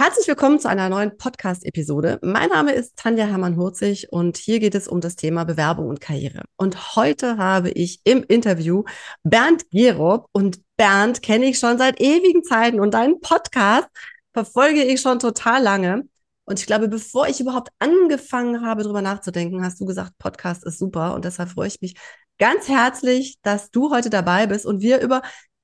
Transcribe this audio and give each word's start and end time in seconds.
Herzlich 0.00 0.28
willkommen 0.28 0.60
zu 0.60 0.68
einer 0.68 0.88
neuen 0.88 1.16
Podcast-Episode. 1.16 2.20
Mein 2.22 2.50
Name 2.50 2.70
ist 2.70 2.94
Tanja 2.94 3.26
Hermann-Hurzig 3.26 4.12
und 4.12 4.36
hier 4.36 4.60
geht 4.60 4.76
es 4.76 4.86
um 4.86 5.00
das 5.00 5.16
Thema 5.16 5.42
Bewerbung 5.42 5.88
und 5.88 6.00
Karriere. 6.00 6.44
Und 6.56 6.94
heute 6.94 7.36
habe 7.36 7.70
ich 7.70 8.00
im 8.04 8.22
Interview 8.22 8.84
Bernd 9.24 9.68
Gerob 9.72 10.28
und 10.30 10.60
Bernd 10.76 11.20
kenne 11.20 11.46
ich 11.46 11.58
schon 11.58 11.78
seit 11.78 12.00
ewigen 12.00 12.44
Zeiten 12.44 12.78
und 12.78 12.94
deinen 12.94 13.20
Podcast 13.20 13.88
verfolge 14.32 14.84
ich 14.84 15.00
schon 15.00 15.18
total 15.18 15.64
lange. 15.64 16.04
Und 16.44 16.60
ich 16.60 16.66
glaube, 16.66 16.86
bevor 16.86 17.26
ich 17.26 17.40
überhaupt 17.40 17.70
angefangen 17.80 18.64
habe, 18.64 18.84
darüber 18.84 19.02
nachzudenken, 19.02 19.64
hast 19.64 19.80
du 19.80 19.84
gesagt, 19.84 20.12
Podcast 20.18 20.64
ist 20.64 20.78
super 20.78 21.16
und 21.16 21.24
deshalb 21.24 21.48
freue 21.48 21.66
ich 21.66 21.80
mich 21.80 21.96
ganz 22.38 22.68
herzlich, 22.68 23.40
dass 23.42 23.72
du 23.72 23.90
heute 23.90 24.10
dabei 24.10 24.46
bist 24.46 24.64
und 24.64 24.80
wir 24.80 25.00
über 25.00 25.22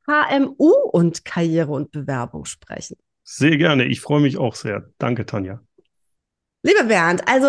HMU 0.08 0.72
und 0.90 1.24
Karriere 1.24 1.70
und 1.70 1.92
Bewerbung 1.92 2.46
sprechen. 2.46 2.96
Sehr 3.25 3.56
gerne. 3.56 3.86
Ich 3.86 4.00
freue 4.00 4.20
mich 4.20 4.36
auch 4.36 4.54
sehr. 4.54 4.90
Danke, 4.98 5.27
Tanja. 5.27 5.61
Lieber 6.62 6.85
Bernd, 6.85 7.26
also 7.26 7.48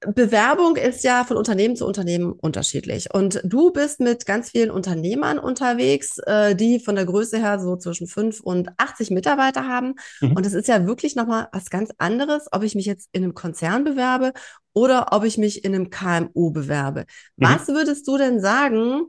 Bewerbung 0.00 0.76
ist 0.76 1.04
ja 1.04 1.24
von 1.24 1.38
Unternehmen 1.38 1.74
zu 1.74 1.86
Unternehmen 1.86 2.32
unterschiedlich. 2.32 3.12
Und 3.12 3.40
du 3.44 3.72
bist 3.72 3.98
mit 3.98 4.26
ganz 4.26 4.50
vielen 4.50 4.70
Unternehmern 4.70 5.38
unterwegs, 5.38 6.18
äh, 6.18 6.54
die 6.54 6.78
von 6.80 6.94
der 6.96 7.06
Größe 7.06 7.38
her 7.38 7.58
so 7.58 7.76
zwischen 7.76 8.06
5 8.06 8.40
und 8.40 8.68
80 8.76 9.10
Mitarbeiter 9.10 9.66
haben. 9.66 9.94
Mhm. 10.20 10.32
Und 10.32 10.44
es 10.44 10.52
ist 10.52 10.68
ja 10.68 10.86
wirklich 10.86 11.16
nochmal 11.16 11.48
was 11.50 11.70
ganz 11.70 11.90
anderes, 11.96 12.46
ob 12.52 12.62
ich 12.62 12.74
mich 12.74 12.84
jetzt 12.84 13.08
in 13.12 13.24
einem 13.24 13.34
Konzern 13.34 13.84
bewerbe 13.84 14.32
oder 14.74 15.08
ob 15.12 15.24
ich 15.24 15.38
mich 15.38 15.64
in 15.64 15.74
einem 15.74 15.88
KMU 15.88 16.50
bewerbe. 16.50 17.06
Mhm. 17.36 17.44
Was 17.44 17.68
würdest 17.68 18.06
du 18.06 18.18
denn 18.18 18.40
sagen, 18.40 19.06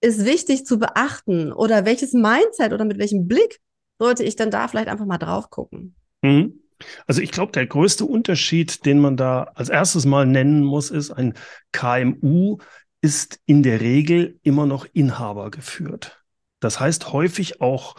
ist 0.00 0.24
wichtig 0.24 0.66
zu 0.66 0.78
beachten? 0.78 1.52
Oder 1.52 1.84
welches 1.84 2.12
Mindset 2.12 2.72
oder 2.72 2.84
mit 2.84 2.98
welchem 2.98 3.28
Blick 3.28 3.60
sollte 3.98 4.24
ich 4.24 4.36
dann 4.36 4.50
da 4.50 4.68
vielleicht 4.68 4.88
einfach 4.88 5.06
mal 5.06 5.18
drauf 5.18 5.50
gucken. 5.50 5.94
Mhm. 6.22 6.60
Also 7.06 7.20
ich 7.20 7.32
glaube, 7.32 7.52
der 7.52 7.66
größte 7.66 8.04
Unterschied, 8.04 8.86
den 8.86 9.00
man 9.00 9.16
da 9.16 9.50
als 9.54 9.68
erstes 9.68 10.04
mal 10.06 10.26
nennen 10.26 10.64
muss, 10.64 10.90
ist, 10.90 11.10
ein 11.10 11.34
KMU 11.72 12.58
ist 13.00 13.40
in 13.46 13.62
der 13.62 13.80
Regel 13.80 14.38
immer 14.42 14.66
noch 14.66 14.86
Inhaber 14.92 15.50
geführt. 15.50 16.22
Das 16.60 16.80
heißt 16.80 17.12
häufig 17.12 17.60
auch, 17.60 17.96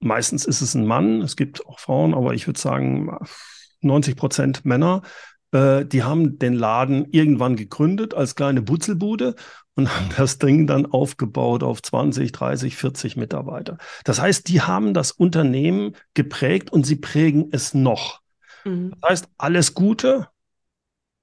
meistens 0.00 0.44
ist 0.44 0.60
es 0.60 0.74
ein 0.74 0.86
Mann, 0.86 1.22
es 1.22 1.36
gibt 1.36 1.66
auch 1.66 1.78
Frauen, 1.78 2.14
aber 2.14 2.34
ich 2.34 2.46
würde 2.46 2.60
sagen 2.60 3.16
90 3.80 4.16
Prozent 4.16 4.64
Männer, 4.64 5.02
äh, 5.52 5.84
die 5.84 6.02
haben 6.02 6.38
den 6.38 6.54
Laden 6.54 7.06
irgendwann 7.10 7.56
gegründet 7.56 8.14
als 8.14 8.34
kleine 8.34 8.62
Butzelbude 8.62 9.34
und 9.74 9.94
haben 9.94 10.10
das 10.16 10.38
Ding 10.38 10.66
dann 10.66 10.86
aufgebaut 10.86 11.62
auf 11.62 11.82
20, 11.82 12.32
30, 12.32 12.76
40 12.76 13.16
Mitarbeiter. 13.16 13.78
Das 14.04 14.20
heißt, 14.20 14.48
die 14.48 14.60
haben 14.60 14.94
das 14.94 15.12
Unternehmen 15.12 15.94
geprägt 16.14 16.72
und 16.72 16.84
sie 16.84 16.96
prägen 16.96 17.48
es 17.52 17.74
noch. 17.74 18.20
Mhm. 18.64 18.92
Das 19.00 19.10
heißt, 19.10 19.28
alles 19.38 19.74
Gute 19.74 20.28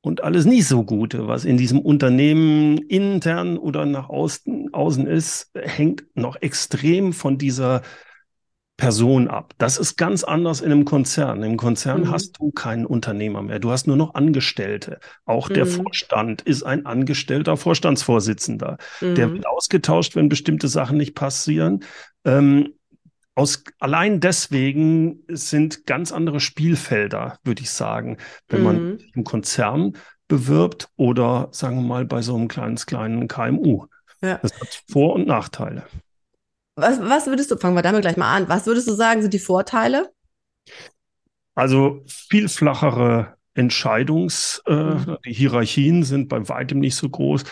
und 0.01 0.23
alles 0.23 0.45
nicht 0.45 0.67
so 0.67 0.83
Gute, 0.83 1.27
was 1.27 1.45
in 1.45 1.57
diesem 1.57 1.79
Unternehmen 1.79 2.77
intern 2.77 3.57
oder 3.57 3.85
nach 3.85 4.09
außen, 4.09 4.73
außen 4.73 5.07
ist, 5.07 5.51
hängt 5.53 6.05
noch 6.15 6.37
extrem 6.41 7.13
von 7.13 7.37
dieser 7.37 7.81
Person 8.79 9.27
ab. 9.27 9.53
Das 9.57 9.77
ist 9.77 9.97
ganz 9.97 10.23
anders 10.23 10.61
in 10.61 10.71
einem 10.71 10.85
Konzern. 10.85 11.43
Im 11.43 11.57
Konzern 11.57 12.03
mhm. 12.03 12.11
hast 12.11 12.39
du 12.39 12.51
keinen 12.51 12.85
Unternehmer 12.85 13.41
mehr. 13.41 13.59
Du 13.59 13.71
hast 13.71 13.87
nur 13.87 13.97
noch 13.97 14.13
Angestellte. 14.13 14.99
Auch 15.25 15.49
der 15.49 15.65
mhm. 15.65 15.71
Vorstand 15.71 16.41
ist 16.43 16.63
ein 16.63 16.85
angestellter 16.85 17.57
Vorstandsvorsitzender. 17.57 18.77
Mhm. 19.01 19.15
Der 19.15 19.33
wird 19.33 19.47
ausgetauscht, 19.47 20.15
wenn 20.15 20.29
bestimmte 20.29 20.69
Sachen 20.69 20.97
nicht 20.97 21.13
passieren. 21.13 21.83
Ähm, 22.23 22.73
aus, 23.35 23.65
allein 23.79 24.21
deswegen 24.21 25.23
sind 25.27 25.85
ganz 25.85 26.13
andere 26.13 26.39
Spielfelder, 26.39 27.37
würde 27.43 27.61
ich 27.61 27.71
sagen, 27.71 28.17
wenn 28.47 28.63
man 28.63 28.83
mhm. 28.83 28.97
im 29.13 29.23
Konzern 29.25 29.97
bewirbt 30.29 30.87
oder 30.95 31.49
sagen 31.51 31.75
wir 31.77 31.87
mal 31.87 32.05
bei 32.05 32.21
so 32.21 32.35
einem 32.35 32.47
kleines, 32.47 32.85
kleinen 32.85 33.27
KMU. 33.27 33.87
Ja. 34.21 34.39
Das 34.41 34.57
hat 34.59 34.83
Vor- 34.89 35.15
und 35.15 35.27
Nachteile. 35.27 35.83
Was, 36.79 36.99
was 37.01 37.27
würdest 37.27 37.51
du, 37.51 37.57
fangen 37.57 37.75
wir 37.75 37.81
damit 37.81 38.01
gleich 38.01 38.17
mal 38.17 38.35
an, 38.35 38.49
was 38.49 38.65
würdest 38.65 38.87
du 38.87 38.93
sagen, 38.93 39.21
sind 39.21 39.33
die 39.33 39.39
Vorteile? 39.39 40.09
Also 41.55 42.03
viel 42.07 42.47
flachere 42.47 43.35
Entscheidungs, 43.53 44.61
äh, 44.65 44.73
mhm. 44.73 45.17
die 45.25 45.33
Hierarchien 45.33 46.03
sind 46.03 46.29
bei 46.29 46.47
weitem 46.47 46.79
nicht 46.79 46.95
so 46.95 47.09
groß, 47.09 47.43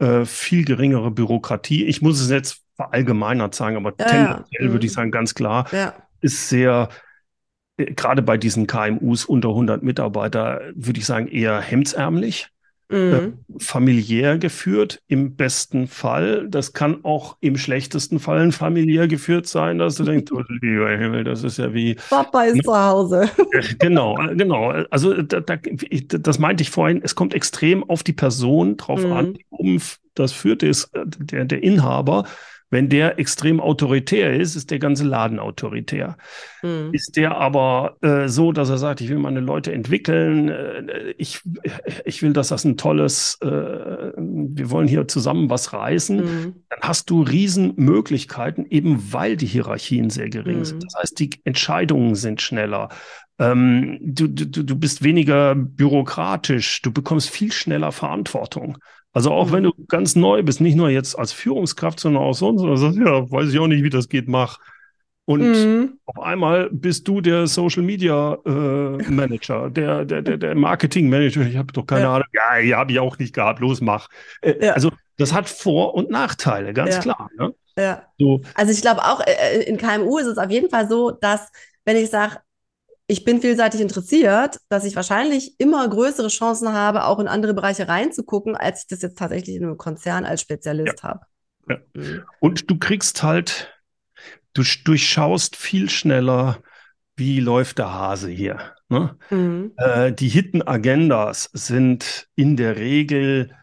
äh, 0.00 0.24
viel 0.24 0.64
geringere 0.64 1.10
Bürokratie. 1.10 1.84
Ich 1.84 2.02
muss 2.02 2.20
es 2.20 2.30
jetzt 2.30 2.62
verallgemeinert 2.76 3.54
sagen, 3.54 3.76
aber 3.76 3.94
ja, 3.98 4.06
tendenziell 4.06 4.66
ja. 4.66 4.72
würde 4.72 4.86
ich 4.86 4.92
mhm. 4.92 4.96
sagen, 4.96 5.10
ganz 5.12 5.34
klar, 5.34 5.68
ja. 5.72 5.94
ist 6.20 6.48
sehr, 6.48 6.88
äh, 7.76 7.92
gerade 7.92 8.22
bei 8.22 8.36
diesen 8.36 8.66
KMUs 8.66 9.24
unter 9.24 9.50
100 9.50 9.82
Mitarbeiter, 9.82 10.60
würde 10.74 10.98
ich 10.98 11.06
sagen, 11.06 11.28
eher 11.28 11.60
hemdsärmlich. 11.60 12.48
Äh, 12.92 13.20
mhm. 13.22 13.38
familiär 13.58 14.36
geführt, 14.36 15.00
im 15.08 15.34
besten 15.34 15.86
Fall. 15.86 16.46
Das 16.50 16.74
kann 16.74 17.04
auch 17.04 17.38
im 17.40 17.56
schlechtesten 17.56 18.20
Fall 18.20 18.52
familiär 18.52 19.08
geführt 19.08 19.46
sein, 19.46 19.78
dass 19.78 19.94
du 19.94 20.04
denkst, 20.04 20.30
oh, 20.34 20.42
lieber 20.60 20.90
Himmel, 20.90 21.24
das 21.24 21.42
ist 21.42 21.56
ja 21.56 21.72
wie. 21.72 21.96
Papa 22.10 22.44
ist 22.44 22.56
ne? 22.56 22.62
zu 22.62 22.76
Hause. 22.76 23.30
genau, 23.78 24.14
genau. 24.34 24.68
Also 24.90 25.22
da, 25.22 25.40
da, 25.40 25.56
das 25.56 26.38
meinte 26.38 26.62
ich 26.62 26.70
vorhin, 26.70 27.00
es 27.02 27.14
kommt 27.14 27.32
extrem 27.32 27.88
auf 27.88 28.02
die 28.02 28.12
Person 28.12 28.76
drauf 28.76 29.02
mhm. 29.02 29.12
an, 29.12 29.38
um 29.48 29.80
das 30.14 30.32
führt 30.32 30.62
ist, 30.62 30.90
der, 30.94 31.46
der 31.46 31.62
Inhaber 31.62 32.26
wenn 32.72 32.88
der 32.88 33.18
extrem 33.18 33.60
autoritär 33.60 34.32
ist, 34.32 34.56
ist 34.56 34.70
der 34.70 34.78
ganze 34.78 35.04
Laden 35.04 35.38
autoritär. 35.38 36.16
Mhm. 36.62 36.88
Ist 36.92 37.16
der 37.16 37.36
aber 37.36 37.98
äh, 38.00 38.28
so, 38.28 38.50
dass 38.50 38.70
er 38.70 38.78
sagt, 38.78 39.02
ich 39.02 39.10
will 39.10 39.18
meine 39.18 39.40
Leute 39.40 39.72
entwickeln, 39.72 40.48
äh, 40.48 41.14
ich, 41.18 41.42
ich 42.06 42.22
will, 42.22 42.32
dass 42.32 42.48
das 42.48 42.64
ein 42.64 42.78
tolles, 42.78 43.36
äh, 43.42 43.46
wir 43.46 44.70
wollen 44.70 44.88
hier 44.88 45.06
zusammen 45.06 45.50
was 45.50 45.74
reißen, 45.74 46.16
mhm. 46.16 46.54
dann 46.70 46.80
hast 46.80 47.10
du 47.10 47.20
Riesenmöglichkeiten, 47.20 48.64
eben 48.70 49.12
weil 49.12 49.36
die 49.36 49.46
Hierarchien 49.46 50.08
sehr 50.08 50.30
gering 50.30 50.60
mhm. 50.60 50.64
sind. 50.64 50.84
Das 50.84 50.94
heißt, 50.98 51.18
die 51.18 51.28
Entscheidungen 51.44 52.14
sind 52.14 52.40
schneller. 52.40 52.88
Ähm, 53.38 53.98
du, 54.00 54.28
du, 54.28 54.46
du 54.46 54.76
bist 54.76 55.04
weniger 55.04 55.54
bürokratisch, 55.54 56.80
du 56.80 56.90
bekommst 56.90 57.28
viel 57.28 57.52
schneller 57.52 57.92
Verantwortung. 57.92 58.78
Also 59.12 59.30
auch 59.30 59.48
mhm. 59.48 59.52
wenn 59.52 59.62
du 59.64 59.72
ganz 59.88 60.16
neu 60.16 60.42
bist, 60.42 60.60
nicht 60.60 60.76
nur 60.76 60.90
jetzt 60.90 61.18
als 61.18 61.32
Führungskraft, 61.32 62.00
sondern 62.00 62.22
auch 62.22 62.34
sonst, 62.34 62.60
sondern 62.60 62.78
sagst, 62.78 62.98
ja, 62.98 63.30
weiß 63.30 63.52
ich 63.52 63.58
auch 63.58 63.66
nicht, 63.66 63.82
wie 63.82 63.90
das 63.90 64.08
geht, 64.08 64.28
mach. 64.28 64.58
Und 65.24 65.52
mhm. 65.52 65.98
auf 66.04 66.20
einmal 66.20 66.68
bist 66.70 67.06
du 67.06 67.20
der 67.20 67.46
Social 67.46 67.82
Media 67.82 68.36
äh, 68.44 69.10
Manager, 69.10 69.70
der, 69.70 70.04
der, 70.04 70.22
der, 70.22 70.36
der 70.36 70.54
Marketing 70.56 71.08
Manager. 71.08 71.42
Ich 71.42 71.56
habe 71.56 71.72
doch 71.72 71.86
keine 71.86 72.02
ja. 72.02 72.14
Ahnung. 72.14 72.26
Ja, 72.32 72.58
ja, 72.58 72.78
habe 72.78 72.92
ich 72.92 72.98
auch 72.98 73.18
nicht 73.18 73.34
gehabt. 73.34 73.60
Los, 73.60 73.80
mach. 73.80 74.08
Äh, 74.40 74.66
ja. 74.66 74.72
Also 74.72 74.90
das 75.18 75.32
hat 75.32 75.48
Vor- 75.48 75.94
und 75.94 76.10
Nachteile, 76.10 76.72
ganz 76.72 76.96
ja. 76.96 77.00
klar. 77.00 77.30
Ne? 77.38 77.54
Ja. 77.76 78.02
So. 78.18 78.40
Also 78.54 78.72
ich 78.72 78.80
glaube 78.80 79.02
auch 79.04 79.20
äh, 79.24 79.62
in 79.62 79.76
KMU 79.76 80.18
ist 80.18 80.26
es 80.26 80.38
auf 80.38 80.50
jeden 80.50 80.70
Fall 80.70 80.88
so, 80.88 81.12
dass 81.12 81.50
wenn 81.84 81.96
ich 81.96 82.10
sage, 82.10 82.38
ich 83.12 83.24
bin 83.24 83.42
vielseitig 83.42 83.82
interessiert, 83.82 84.58
dass 84.70 84.86
ich 84.86 84.96
wahrscheinlich 84.96 85.60
immer 85.60 85.86
größere 85.86 86.28
Chancen 86.28 86.72
habe, 86.72 87.04
auch 87.04 87.18
in 87.18 87.28
andere 87.28 87.52
Bereiche 87.52 87.86
reinzugucken, 87.86 88.56
als 88.56 88.80
ich 88.80 88.86
das 88.86 89.02
jetzt 89.02 89.18
tatsächlich 89.18 89.54
in 89.54 89.64
einem 89.64 89.76
Konzern 89.76 90.24
als 90.24 90.40
Spezialist 90.40 91.02
ja. 91.02 91.10
habe. 91.10 91.26
Ja. 91.68 91.76
Mhm. 91.92 92.22
Und 92.40 92.70
du 92.70 92.78
kriegst 92.78 93.22
halt, 93.22 93.70
du 94.54 94.62
durchschaust 94.84 95.56
viel 95.56 95.90
schneller, 95.90 96.58
wie 97.14 97.40
läuft 97.40 97.76
der 97.76 97.92
Hase 97.92 98.30
hier. 98.30 98.72
Ne? 98.88 99.14
Mhm. 99.28 99.72
Äh, 99.76 100.12
die 100.12 100.28
Hidden 100.28 100.66
Agendas 100.66 101.50
sind 101.52 102.28
in 102.34 102.56
der 102.56 102.76
Regel 102.76 103.54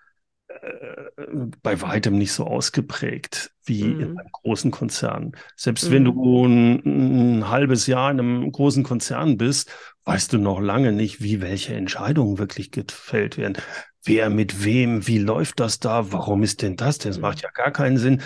bei 1.62 1.82
weitem 1.82 2.18
nicht 2.18 2.32
so 2.32 2.46
ausgeprägt 2.46 3.52
wie 3.66 3.84
mhm. 3.84 4.00
in 4.00 4.20
einem 4.20 4.32
großen 4.32 4.72
Konzern. 4.72 5.34
Selbst 5.56 5.90
mhm. 5.90 5.94
wenn 5.94 6.06
du 6.06 6.46
ein, 6.46 7.40
ein, 7.40 7.50
halbes 7.50 7.88
Jahr 7.88 8.12
in 8.12 8.20
einem 8.20 8.52
großen 8.52 8.84
Konzern 8.84 9.38
bist, 9.38 9.72
weißt 10.06 10.34
du 10.34 10.38
noch 10.38 10.60
lange 10.60 10.92
nicht, 10.92 11.22
wie 11.22 11.42
welche 11.42 11.76
Entscheidungen 11.76 12.38
wirklich 12.38 12.72
gefällt 12.72 13.38
werden. 13.38 13.58
Wer 14.04 14.30
mit 14.30 14.64
wem, 14.64 15.08
wie 15.08 15.20
läuft 15.20 15.60
das 15.60 15.80
da? 15.80 16.12
Warum 16.12 16.42
ist 16.44 16.62
denn 16.62 16.78
das? 16.78 16.98
Das 16.98 17.20
macht 17.20 17.42
ja 17.42 17.50
gar 17.52 17.72
keinen 17.72 17.98
Sinn 17.98 18.22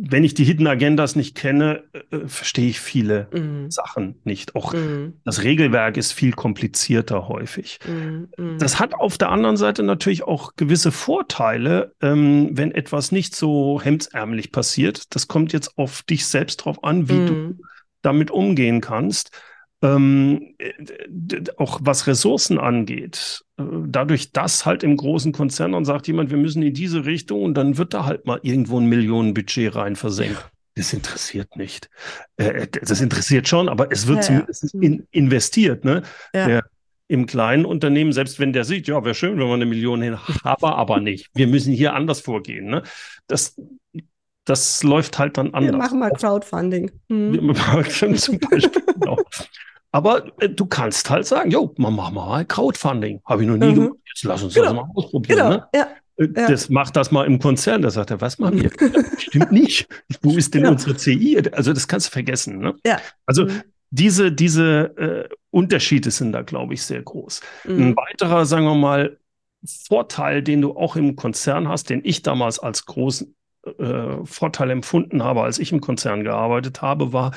wenn 0.00 0.22
ich 0.22 0.34
die 0.34 0.44
Hidden 0.44 0.66
Agendas 0.66 1.16
nicht 1.16 1.34
kenne, 1.34 1.84
äh, 2.10 2.26
verstehe 2.26 2.68
ich 2.68 2.80
viele 2.80 3.28
mm. 3.32 3.70
Sachen 3.70 4.16
nicht. 4.24 4.54
Auch 4.54 4.72
mm. 4.72 5.14
das 5.24 5.42
Regelwerk 5.42 5.96
ist 5.96 6.12
viel 6.12 6.32
komplizierter 6.32 7.28
häufig. 7.28 7.80
Mm. 7.86 8.58
Das 8.58 8.78
hat 8.78 8.94
auf 8.94 9.18
der 9.18 9.30
anderen 9.30 9.56
Seite 9.56 9.82
natürlich 9.82 10.22
auch 10.22 10.54
gewisse 10.56 10.92
Vorteile, 10.92 11.94
ähm, 12.00 12.50
wenn 12.52 12.72
etwas 12.72 13.10
nicht 13.10 13.34
so 13.34 13.80
hemdsärmlich 13.82 14.52
passiert. 14.52 15.14
Das 15.14 15.26
kommt 15.26 15.52
jetzt 15.52 15.76
auf 15.76 16.02
dich 16.02 16.26
selbst 16.26 16.58
drauf 16.58 16.84
an, 16.84 17.08
wie 17.08 17.26
du 17.26 17.32
mhm. 17.32 17.60
damit 18.02 18.30
umgehen 18.30 18.80
kannst 18.80 19.30
ähm, 19.82 20.54
auch 21.56 21.80
was 21.82 22.06
Ressourcen 22.06 22.58
angeht, 22.58 23.44
äh, 23.44 23.47
dadurch, 23.58 24.32
dass 24.32 24.64
halt 24.66 24.82
im 24.82 24.96
großen 24.96 25.32
Konzern 25.32 25.72
dann 25.72 25.84
sagt 25.84 26.06
jemand, 26.06 26.30
wir 26.30 26.38
müssen 26.38 26.62
in 26.62 26.74
diese 26.74 27.04
Richtung 27.04 27.42
und 27.42 27.54
dann 27.54 27.76
wird 27.76 27.92
da 27.92 28.04
halt 28.04 28.24
mal 28.26 28.38
irgendwo 28.42 28.78
ein 28.80 28.86
Millionenbudget 28.86 29.74
rein 29.74 29.96
versenkt. 29.96 30.50
das 30.76 30.92
interessiert 30.92 31.56
nicht. 31.56 31.90
Äh, 32.36 32.44
äh, 32.62 32.66
das 32.68 33.00
interessiert 33.00 33.48
schon, 33.48 33.68
aber 33.68 33.90
es 33.90 34.06
wird 34.06 34.18
Ja, 34.18 34.22
zumindest 34.22 34.74
ja. 34.74 34.80
in, 34.80 35.06
investiert. 35.10 35.84
Ne? 35.84 36.02
Ja. 36.32 36.46
Der, 36.46 36.64
Im 37.08 37.26
kleinen 37.26 37.64
Unternehmen, 37.64 38.12
selbst 38.12 38.38
wenn 38.38 38.52
der 38.52 38.64
sieht, 38.64 38.86
ja, 38.86 39.02
wäre 39.04 39.14
schön, 39.14 39.38
wenn 39.38 39.46
wir 39.48 39.54
eine 39.54 39.66
Million 39.66 40.02
hin, 40.02 40.16
aber 40.44 40.76
aber 40.76 41.00
nicht. 41.00 41.28
Wir 41.34 41.48
müssen 41.48 41.72
hier 41.72 41.94
anders 41.94 42.20
vorgehen. 42.20 42.66
Ne? 42.66 42.82
Das, 43.26 43.60
das 44.44 44.82
läuft 44.84 45.18
halt 45.18 45.36
dann 45.36 45.48
Wir 45.48 45.54
anders. 45.54 45.76
machen 45.78 45.98
mal 45.98 46.10
Crowdfunding. 46.10 46.90
Hm. 47.08 47.54
Zum 48.16 48.38
Beispiel, 48.38 48.82
genau. 48.94 49.18
Aber 49.92 50.26
äh, 50.42 50.48
du 50.48 50.66
kannst 50.66 51.08
halt 51.10 51.26
sagen, 51.26 51.50
jo, 51.50 51.74
man 51.78 51.94
machen 51.94 52.14
wir 52.14 52.26
mal 52.26 52.44
Crowdfunding. 52.44 53.20
Habe 53.24 53.42
ich 53.42 53.48
noch 53.48 53.56
nie 53.56 53.66
Mhm. 53.66 53.74
gemacht. 53.74 53.96
Jetzt 54.06 54.24
lass 54.24 54.42
uns 54.42 54.54
das 54.54 54.68
Genau. 54.68 54.82
mal 54.84 54.90
ausprobieren. 54.94 55.38
Genau, 55.38 55.50
Ne? 55.50 55.64
ja. 55.74 55.88
Äh, 56.16 56.28
Ja. 56.36 56.48
Das 56.48 56.68
macht 56.68 56.96
das 56.96 57.10
mal 57.10 57.24
im 57.26 57.38
Konzern. 57.38 57.80
Da 57.82 57.90
sagt 57.90 58.10
er, 58.10 58.20
was 58.20 58.38
machen 58.38 58.60
wir? 58.60 58.70
Stimmt 59.18 59.52
nicht. 59.52 59.86
Wo 60.20 60.36
ist 60.36 60.52
denn 60.52 60.62
Genau. 60.62 60.72
unsere 60.72 60.96
CI? 60.96 61.40
Also 61.52 61.72
das 61.72 61.86
kannst 61.88 62.08
du 62.08 62.10
vergessen. 62.12 62.58
Ne? 62.58 62.74
Ja. 62.84 62.98
Also 63.24 63.44
Mhm. 63.46 63.62
diese, 63.90 64.32
diese 64.32 64.96
äh, 64.98 65.28
Unterschiede 65.50 66.10
sind 66.10 66.32
da, 66.32 66.42
glaube 66.42 66.74
ich, 66.74 66.82
sehr 66.82 67.00
groß. 67.02 67.40
Ein 67.66 67.90
Mhm. 67.90 67.96
weiterer, 67.96 68.44
sagen 68.46 68.64
wir 68.66 68.74
mal, 68.74 69.16
Vorteil, 69.88 70.42
den 70.42 70.60
du 70.60 70.76
auch 70.76 70.96
im 70.96 71.16
Konzern 71.16 71.68
hast, 71.68 71.90
den 71.90 72.00
ich 72.04 72.22
damals 72.22 72.58
als 72.58 72.86
großen 72.86 73.34
äh, 73.78 74.24
Vorteil 74.24 74.70
empfunden 74.70 75.22
habe, 75.22 75.42
als 75.42 75.58
ich 75.58 75.72
im 75.72 75.80
Konzern 75.80 76.22
gearbeitet 76.24 76.80
habe, 76.80 77.12
war, 77.12 77.32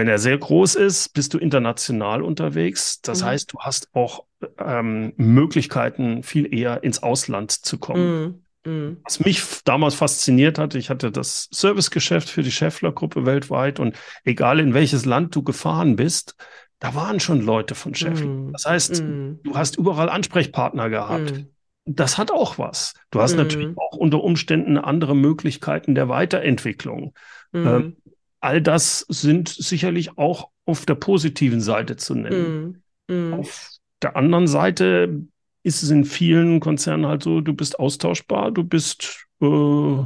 wenn 0.00 0.08
er 0.08 0.18
sehr 0.18 0.38
groß 0.38 0.76
ist, 0.76 1.10
bist 1.10 1.34
du 1.34 1.38
international 1.38 2.22
unterwegs. 2.22 3.02
Das 3.02 3.20
Mhm. 3.20 3.26
heißt, 3.26 3.52
du 3.52 3.58
hast 3.58 3.90
auch 3.92 4.24
ähm, 4.58 5.12
Möglichkeiten, 5.18 6.22
viel 6.22 6.54
eher 6.54 6.82
ins 6.82 7.02
Ausland 7.02 7.52
zu 7.52 7.76
kommen. 7.76 8.42
Mhm. 8.64 8.72
Mhm. 8.72 8.96
Was 9.04 9.20
mich 9.20 9.42
damals 9.66 9.94
fasziniert 9.94 10.58
hat, 10.58 10.74
ich 10.74 10.88
hatte 10.88 11.12
das 11.12 11.48
Servicegeschäft 11.50 12.30
für 12.30 12.42
die 12.42 12.50
Scheffler-Gruppe 12.50 13.26
weltweit 13.26 13.78
und 13.78 13.94
egal 14.24 14.58
in 14.58 14.72
welches 14.72 15.04
Land 15.04 15.34
du 15.36 15.42
gefahren 15.42 15.96
bist, 15.96 16.34
da 16.78 16.94
waren 16.94 17.20
schon 17.20 17.42
Leute 17.42 17.74
von 17.74 17.94
Scheffler. 17.94 18.24
Mhm. 18.26 18.52
Das 18.54 18.64
heißt, 18.64 19.02
Mhm. 19.02 19.40
du 19.44 19.54
hast 19.54 19.76
überall 19.76 20.08
Ansprechpartner 20.08 20.88
gehabt. 20.88 21.32
Mhm. 21.32 21.48
Das 21.84 22.16
hat 22.16 22.30
auch 22.30 22.56
was. 22.58 22.94
Du 23.10 23.20
hast 23.20 23.32
Mhm. 23.32 23.38
natürlich 23.38 23.76
auch 23.76 23.98
unter 23.98 24.24
Umständen 24.24 24.78
andere 24.78 25.14
Möglichkeiten 25.14 25.94
der 25.94 26.08
Weiterentwicklung. 26.08 27.12
Mhm. 27.52 27.66
Ähm, 27.66 27.96
All 28.40 28.62
das 28.62 29.00
sind 29.08 29.48
sicherlich 29.48 30.16
auch 30.18 30.48
auf 30.64 30.86
der 30.86 30.94
positiven 30.94 31.60
Seite 31.60 31.96
zu 31.96 32.14
nennen. 32.14 32.82
Mhm. 33.08 33.16
Mhm. 33.16 33.34
Auf 33.34 33.68
der 34.02 34.16
anderen 34.16 34.46
Seite 34.46 35.26
ist 35.62 35.82
es 35.82 35.90
in 35.90 36.04
vielen 36.04 36.60
Konzernen 36.60 37.06
halt 37.06 37.22
so, 37.22 37.40
du 37.40 37.52
bist 37.52 37.78
austauschbar, 37.78 38.50
du 38.50 38.64
bist 38.64 39.26
äh, 39.40 40.04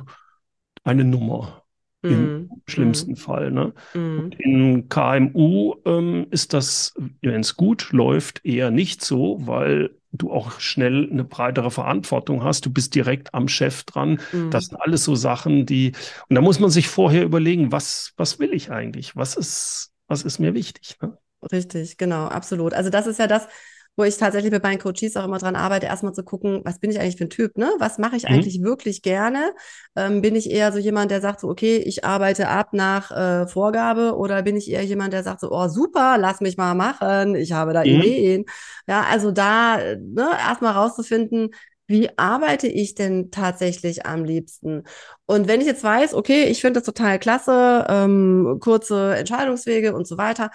eine 0.85 1.05
Nummer 1.05 1.64
im 2.09 2.35
Mhm. 2.43 2.51
schlimmsten 2.67 3.17
Fall. 3.17 3.51
Ne? 3.51 3.73
Mhm. 3.95 4.31
In 4.39 4.89
KMU 4.89 5.75
ähm, 5.85 6.27
ist 6.31 6.53
das, 6.53 6.95
wenn 7.23 7.41
es 7.41 7.57
gut 7.57 7.93
läuft, 7.93 8.45
eher 8.45 8.71
nicht 8.71 9.05
so, 9.05 9.39
weil 9.47 9.91
du 10.13 10.31
auch 10.33 10.61
schnell 10.61 11.09
eine 11.11 11.25
breitere 11.25 11.71
Verantwortung 11.71 12.45
hast. 12.45 12.67
Du 12.67 12.73
bist 12.73 12.95
direkt 12.95 13.35
am 13.35 13.49
Chef 13.49 13.85
dran. 13.85 14.21
Mhm. 14.33 14.51
Das 14.51 14.67
sind 14.67 14.79
alles 14.81 15.05
so 15.05 15.15
Sachen, 15.15 15.67
die, 15.67 15.93
und 16.29 16.37
da 16.37 16.41
muss 16.41 16.61
man 16.61 16.71
sich 16.71 16.89
vorher 16.89 17.25
überlegen, 17.25 17.73
was, 17.73 18.13
was 18.17 18.39
will 18.39 18.53
ich 18.55 18.71
eigentlich? 18.71 19.17
Was 19.17 19.37
ist, 19.37 19.93
was 20.07 20.23
ist 20.23 20.39
mir 20.39 20.55
wichtig? 20.55 20.97
Ne? 21.03 21.19
Richtig, 21.53 21.99
genau, 21.99 22.27
absolut. 22.27 22.73
Also 22.73 22.89
das 22.91 23.07
ist 23.07 23.19
ja 23.19 23.27
das, 23.27 23.47
wo 23.97 24.05
ich 24.05 24.17
tatsächlich 24.17 24.53
mit 24.53 24.63
meinen 24.63 24.79
Coaches 24.79 25.17
auch 25.17 25.25
immer 25.25 25.39
dran 25.39 25.57
arbeite, 25.57 25.87
erstmal 25.87 26.13
zu 26.15 26.25
gucken, 26.25 26.61
was 26.65 26.79
bin 26.81 26.91
ich 26.91 27.01
eigentlich 27.01 27.17
für 27.17 27.25
ein 27.25 27.31
Typ, 27.31 27.57
ne? 27.59 27.71
Was 27.79 27.99
mache 27.99 28.17
ich 28.17 28.29
Mhm. 28.29 28.29
eigentlich 28.29 28.63
wirklich 28.63 29.03
gerne? 29.03 29.55
Ähm, 29.97 30.21
bin 30.23 30.35
ich 30.35 30.51
eher 30.51 30.73
so 30.73 30.79
jemand, 30.79 31.11
der 31.11 31.21
sagt 31.21 31.41
so, 31.41 31.49
okay, 31.49 31.77
ich 31.79 32.05
arbeite 32.05 32.49
ab 32.49 32.69
nach 32.73 33.11
äh, 33.11 33.47
Vorgabe 33.47 34.17
oder 34.17 34.43
bin 34.43 34.57
ich 34.57 34.71
eher 34.71 34.85
jemand, 34.85 35.13
der 35.13 35.23
sagt 35.23 35.41
so, 35.41 35.51
oh 35.53 35.69
super, 35.69 36.17
lass 36.19 36.41
mich 36.41 36.57
mal 36.57 36.75
machen, 36.75 37.35
ich 37.37 37.53
habe 37.53 37.73
da 37.73 37.85
Mhm. 37.85 38.25
Ideen. 38.25 38.45
Ja, 38.89 39.03
also 39.11 39.31
da, 39.31 39.77
ne, 39.99 40.29
erstmal 40.47 40.73
rauszufinden, 40.73 41.51
wie 41.87 42.09
arbeite 42.19 42.67
ich 42.67 42.95
denn 42.95 43.31
tatsächlich 43.31 44.07
am 44.07 44.25
liebsten? 44.25 44.85
Und 45.27 45.49
wenn 45.49 45.61
ich 45.61 45.67
jetzt 45.67 45.85
weiß, 45.85 46.15
okay, 46.15 46.45
ich 46.45 46.61
finde 46.63 46.81
das 46.81 46.87
total 46.87 47.19
klasse, 47.19 47.87
ähm, 47.89 48.59
kurze 48.61 49.15
Entscheidungswege 49.17 49.95
und 49.95 50.07
so 50.07 50.17
weiter, 50.17 50.51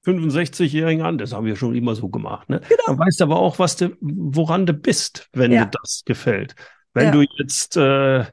65-Jährigen 0.07 1.03
an, 1.05 1.19
das 1.19 1.33
haben 1.33 1.47
wir 1.47 1.57
schon 1.57 1.75
immer 1.75 1.95
so 1.95 2.09
gemacht, 2.09 2.49
ne? 2.51 2.61
Dann 2.87 2.99
weißt 2.99 3.21
du 3.21 3.25
aber 3.25 3.37
auch, 3.37 3.59
was 3.59 3.77
du, 3.77 3.91
woran 4.01 4.67
du 4.67 4.73
bist, 4.75 5.29
wenn 5.33 5.51
Genau. 5.51 5.63
Ja. 5.63 5.67
dir 5.67 5.79
das 5.83 6.03
gefällt. 6.05 6.55
Wenn 6.95 7.07
Ja. 7.07 7.11
du 7.13 7.23
jetzt 7.39 7.77
äh, 7.77 8.25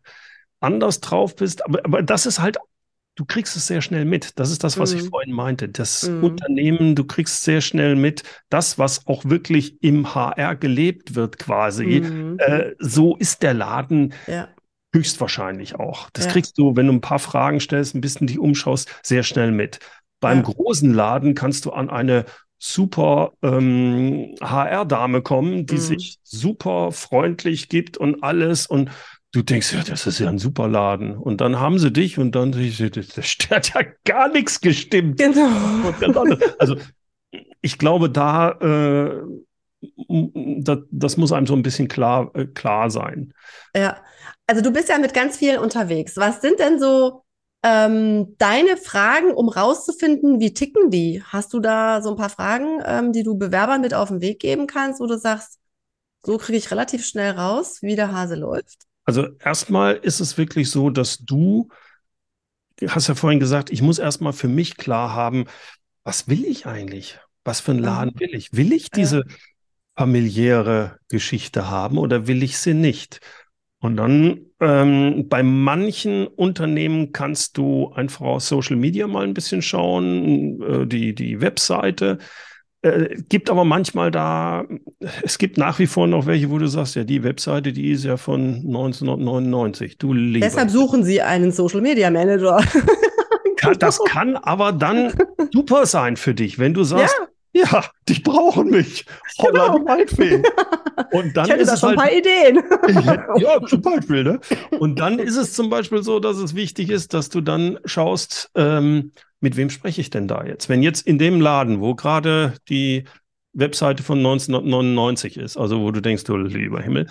anders 0.60 1.02
drauf 1.02 1.35
bist, 1.35 1.66
aber, 1.66 1.83
aber 1.83 2.04
das 2.04 2.26
ist 2.26 2.40
halt, 2.40 2.57
du 3.16 3.26
kriegst 3.26 3.56
es 3.57 3.68
sehr 3.68 3.81
schnell 3.81 4.06
mit. 4.06 4.40
Das 4.40 4.52
ist 4.52 4.64
das, 4.64 4.80
was 4.80 4.94
ich 4.94 5.04
Mhm. 5.04 5.09
vorhin 5.09 5.33
meinte. 5.33 5.68
Das 5.69 6.07
Mhm. 6.07 6.24
Unternehmen, 6.24 6.95
du 6.95 7.04
kriegst 7.04 7.44
sehr 7.44 7.62
schnell 7.62 7.95
mit, 7.95 8.24
das, 8.50 8.78
was 8.80 9.06
auch 9.07 9.26
wirklich 9.26 9.81
im 9.83 10.14
HR 10.16 10.56
gelebt 10.56 11.16
wird, 11.16 11.38
quasi. 11.40 12.02
Mhm. 12.02 12.38
Äh, 12.40 12.71
so 12.80 13.16
ist 13.18 13.44
der 13.44 13.54
Laden 13.54 14.14
Ja. 14.28 14.47
Höchstwahrscheinlich 14.94 15.76
auch. 15.76 16.09
Das 16.12 16.26
Ja. 16.26 16.31
kriegst 16.33 16.57
du, 16.57 16.76
wenn 16.76 16.88
du 16.88 16.94
ein 16.94 17.02
paar 17.02 17.19
Fragen 17.19 17.59
stellst, 17.62 17.95
ein 17.95 18.02
bisschen 18.02 18.28
dich 18.28 18.38
umschaust, 18.40 18.90
sehr 19.04 19.24
schnell 19.24 19.52
mit. 19.52 19.80
Beim 20.19 20.40
Ja. 20.40 20.44
großen 20.44 20.94
Laden 20.94 21.33
kannst 21.33 21.66
du 21.66 21.71
an 21.71 21.90
eine 21.90 22.26
super 22.63 23.33
ähm, 23.41 24.35
HR-Dame 24.39 25.21
kommen, 25.23 25.65
die 25.65 25.75
Mhm. 25.75 25.80
sich 25.80 26.19
super 26.23 26.91
freundlich 26.91 27.69
gibt 27.69 27.97
und 27.97 28.23
alles 28.23 28.68
und 28.68 28.91
du 29.31 29.41
denkst, 29.41 29.73
ja, 29.73 29.81
das 29.83 30.06
ist 30.06 30.19
ja 30.19 30.30
ein 30.30 30.37
super 30.37 30.68
Laden. 30.68 31.18
Und 31.18 31.41
dann 31.41 31.59
haben 31.59 31.80
sie 31.80 31.91
dich 31.91 32.19
und 32.19 32.35
dann 32.35 32.51
das 32.51 33.37
hat 33.49 33.73
ja 33.73 33.81
gar 34.06 34.30
nichts 34.30 34.61
gestimmt. 34.61 35.18
Genau. 35.19 35.49
Also 36.59 36.75
ich 37.61 37.77
glaube, 37.80 38.09
da 38.11 38.51
äh, 38.51 39.21
das, 40.59 40.80
das 40.91 41.18
muss 41.18 41.31
einem 41.31 41.47
so 41.47 41.56
ein 41.56 41.63
bisschen 41.63 41.87
klar, 41.87 42.30
äh, 42.35 42.45
klar 42.45 42.91
sein. 42.91 43.33
Ja, 43.75 43.97
also 44.45 44.61
du 44.61 44.71
bist 44.71 44.89
ja 44.89 44.99
mit 44.99 45.13
ganz 45.15 45.37
vielen 45.37 45.57
unterwegs. 45.57 46.18
Was 46.18 46.41
sind 46.41 46.59
denn 46.59 46.80
so 46.80 47.23
ähm, 47.63 48.35
deine 48.37 48.77
Fragen, 48.77 49.31
um 49.33 49.49
rauszufinden, 49.49 50.39
wie 50.39 50.53
ticken 50.53 50.89
die? 50.89 51.23
Hast 51.23 51.53
du 51.53 51.59
da 51.59 52.01
so 52.01 52.11
ein 52.11 52.15
paar 52.15 52.30
Fragen, 52.30 52.81
ähm, 52.85 53.13
die 53.13 53.23
du 53.23 53.37
Bewerbern 53.37 53.81
mit 53.81 53.94
auf 53.94 54.09
den 54.09 54.21
Weg 54.21 54.39
geben 54.39 54.68
kannst, 54.68 54.99
wo 54.99 55.06
du 55.06 55.18
sagst, 55.18 55.59
so 56.23 56.37
kriege 56.37 56.57
ich 56.57 56.71
relativ 56.71 57.06
schnell 57.06 57.31
raus, 57.31 57.81
wie 57.81 57.95
der 57.95 58.11
Hase 58.11 58.35
läuft? 58.35 58.85
Also 59.06 59.27
erstmal 59.39 59.95
ist 59.95 60.19
es 60.19 60.37
wirklich 60.37 60.69
so, 60.69 60.89
dass 60.89 61.19
du, 61.19 61.69
du 62.77 62.89
hast 62.89 63.07
ja 63.07 63.15
vorhin 63.15 63.39
gesagt, 63.39 63.71
ich 63.71 63.81
muss 63.81 63.99
erstmal 63.99 64.33
für 64.33 64.47
mich 64.47 64.77
klar 64.77 65.13
haben, 65.13 65.45
was 66.03 66.27
will 66.27 66.45
ich 66.45 66.65
eigentlich? 66.65 67.19
Was 67.44 67.59
für 67.59 67.71
einen 67.71 67.80
Laden 67.80 68.19
will 68.19 68.33
ich? 68.33 68.53
Will 68.53 68.71
ich 68.73 68.91
diese 68.91 69.23
familiäre 69.95 70.97
Geschichte 71.09 71.69
haben 71.69 71.97
oder 71.97 72.27
will 72.27 72.44
ich 72.44 72.57
sie 72.57 72.73
nicht? 72.73 73.19
Und 73.81 73.97
dann 73.97 74.42
ähm, 74.59 75.28
bei 75.28 75.42
manchen 75.42 76.28
Unternehmen 76.28 77.11
kannst 77.14 77.57
du 77.57 77.92
einfach 77.95 78.26
auf 78.26 78.44
Social 78.44 78.76
Media 78.76 79.07
mal 79.07 79.23
ein 79.23 79.33
bisschen 79.33 79.64
schauen, 79.64 80.61
äh, 80.61 80.88
die, 80.88 81.16
die 81.16 81.42
Webseite. 81.42 82.19
Äh, 82.83 83.16
gibt 83.28 83.50
aber 83.50 83.66
manchmal 83.66 84.11
da, 84.11 84.66
es 85.23 85.40
gibt 85.40 85.57
nach 85.57 85.80
wie 85.80 85.88
vor 85.88 86.06
noch 86.06 86.28
welche, 86.28 86.52
wo 86.52 86.59
du 86.59 86.68
sagst, 86.68 86.95
ja, 86.95 87.04
die 87.04 87.23
Webseite, 87.23 87.73
die 87.73 87.92
ist 87.92 88.06
ja 88.06 88.18
von 88.18 88.57
1999. 88.68 89.97
Du 89.97 90.14
lieber. 90.14 90.45
Deshalb 90.45 90.69
suchen 90.69 91.04
sie 91.04 91.23
einen 91.23 91.52
Social 91.52 91.81
Media 91.81 92.11
Manager. 92.11 92.64
das 93.80 94.00
kann 94.06 94.35
aber 94.35 94.73
dann 94.73 95.11
super 95.52 95.88
sein 95.88 96.18
für 96.18 96.35
dich, 96.35 96.59
wenn 96.59 96.76
du 96.76 96.83
sagst, 96.83 97.16
ja. 97.19 97.28
Ja, 97.54 97.86
die 98.08 98.20
brauchen 98.20 98.70
mich. 98.70 99.06
Holla 99.38 99.68
genau. 99.68 99.80
die 99.80 99.86
Waldfee. 99.86 100.44
Und 101.12 101.36
dann 101.36 101.46
ich 101.46 101.52
hätte 101.52 101.64
ist 101.64 101.70
da 101.70 101.78
schon 101.78 101.98
halt, 101.98 102.00
ein 102.00 102.06
paar 102.06 102.12
Ideen. 102.12 103.42
ja, 103.42 103.62
zum 103.66 103.81
Beispiel. 103.81 104.24
Ne? 104.24 104.40
Und 104.80 105.00
dann 105.00 105.20
ist 105.20 105.36
es 105.36 105.54
zum 105.54 105.70
Beispiel 105.70 106.04
so, 106.04 106.20
dass 106.20 106.38
es 106.38 106.56
wichtig 106.56 106.90
ist, 106.90 107.14
dass 107.14 107.30
du 107.30 107.42
dann 107.42 107.80
schaust, 107.86 108.50
ähm, 108.56 109.12
mit 109.42 109.58
wem 109.58 109.70
spreche 109.70 110.02
ich 110.02 110.10
denn 110.10 110.28
da 110.28 110.46
jetzt? 110.46 110.70
Wenn 110.70 110.84
jetzt 110.84 111.06
in 111.06 111.18
dem 111.18 111.42
Laden, 111.42 111.81
wo 111.81 111.96
gerade 111.96 112.54
die 112.70 113.06
Webseite 113.54 114.04
von 114.04 114.20
1999 114.20 115.38
ist, 115.38 115.58
also 115.58 115.81
wo 115.81 115.92
du 115.92 116.02
denkst, 116.02 116.24
du 116.24 116.38
lieber 116.38 116.81
Himmel, 116.81 117.08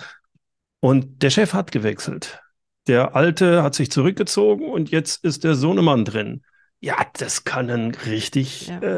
und 0.79 1.21
der 1.21 1.29
Chef 1.29 1.53
hat 1.53 1.71
gewechselt. 1.71 2.41
Der 2.87 3.15
Alte 3.15 3.61
hat 3.61 3.75
sich 3.75 3.91
zurückgezogen 3.91 4.65
und 4.65 4.89
jetzt 4.89 5.23
ist 5.23 5.43
der 5.43 5.53
Sohnemann 5.53 6.05
drin. 6.05 6.41
Ja, 6.81 6.95
das 7.17 7.43
kann 7.43 7.69
eine 7.69 7.91
richtig 8.07 8.67
ja. 8.67 8.81
äh, 8.81 8.97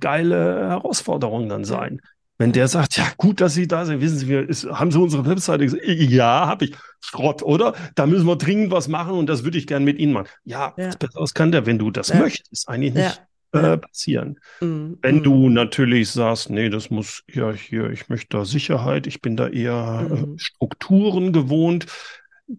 geile 0.00 0.68
Herausforderung 0.70 1.48
dann 1.48 1.64
sein. 1.64 2.00
Wenn 2.38 2.52
der 2.52 2.68
sagt, 2.68 2.96
ja, 2.96 3.04
gut, 3.16 3.40
dass 3.40 3.54
Sie 3.54 3.66
da 3.66 3.84
sind, 3.84 4.00
wissen 4.00 4.18
Sie, 4.18 4.28
wir, 4.28 4.48
ist, 4.48 4.64
haben 4.64 4.92
Sie 4.92 4.98
unsere 4.98 5.26
Webseite 5.26 5.64
gesagt? 5.64 5.84
Ja, 5.84 6.46
habe 6.46 6.66
ich. 6.66 6.74
Schrott, 7.00 7.42
oder? 7.42 7.74
Da 7.94 8.06
müssen 8.06 8.26
wir 8.26 8.36
dringend 8.36 8.72
was 8.72 8.88
machen 8.88 9.12
und 9.12 9.28
das 9.28 9.44
würde 9.44 9.58
ich 9.58 9.66
gerne 9.66 9.84
mit 9.84 9.98
Ihnen 9.98 10.12
machen. 10.12 10.28
Ja, 10.44 10.74
ja. 10.76 10.90
das 10.90 11.34
kann 11.34 11.52
der, 11.52 11.66
wenn 11.66 11.78
du 11.78 11.90
das 11.90 12.08
ja. 12.08 12.18
möchtest, 12.18 12.68
eigentlich 12.68 12.94
nicht 12.94 13.22
äh, 13.52 13.76
passieren. 13.76 14.38
Mhm. 14.60 14.98
Wenn 15.02 15.16
mhm. 15.16 15.22
du 15.22 15.48
natürlich 15.48 16.10
sagst, 16.10 16.50
nee, 16.50 16.70
das 16.70 16.90
muss 16.90 17.24
ja 17.32 17.52
hier, 17.52 17.90
ich 17.90 18.08
möchte 18.08 18.36
da 18.36 18.44
Sicherheit, 18.44 19.06
ich 19.06 19.20
bin 19.20 19.36
da 19.36 19.48
eher 19.48 20.06
äh, 20.10 20.14
mhm. 20.14 20.34
äh, 20.34 20.38
Strukturen 20.38 21.32
gewohnt, 21.32 21.86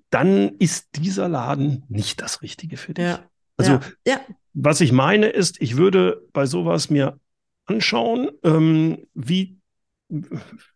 dann 0.10 0.56
ist 0.60 0.90
dieser 0.98 1.28
Laden 1.28 1.84
nicht 1.90 2.22
das 2.22 2.42
Richtige 2.42 2.78
für 2.78 2.94
dich. 2.94 3.06
Ja. 3.06 3.20
Also, 3.58 3.80
ja. 4.08 4.20
Was 4.62 4.82
ich 4.82 4.92
meine 4.92 5.28
ist, 5.28 5.62
ich 5.62 5.78
würde 5.78 6.22
bei 6.34 6.46
sowas 6.46 6.90
mir 6.90 7.20
anschauen, 7.66 8.30
ähm, 8.44 9.06
wie, 9.14 9.58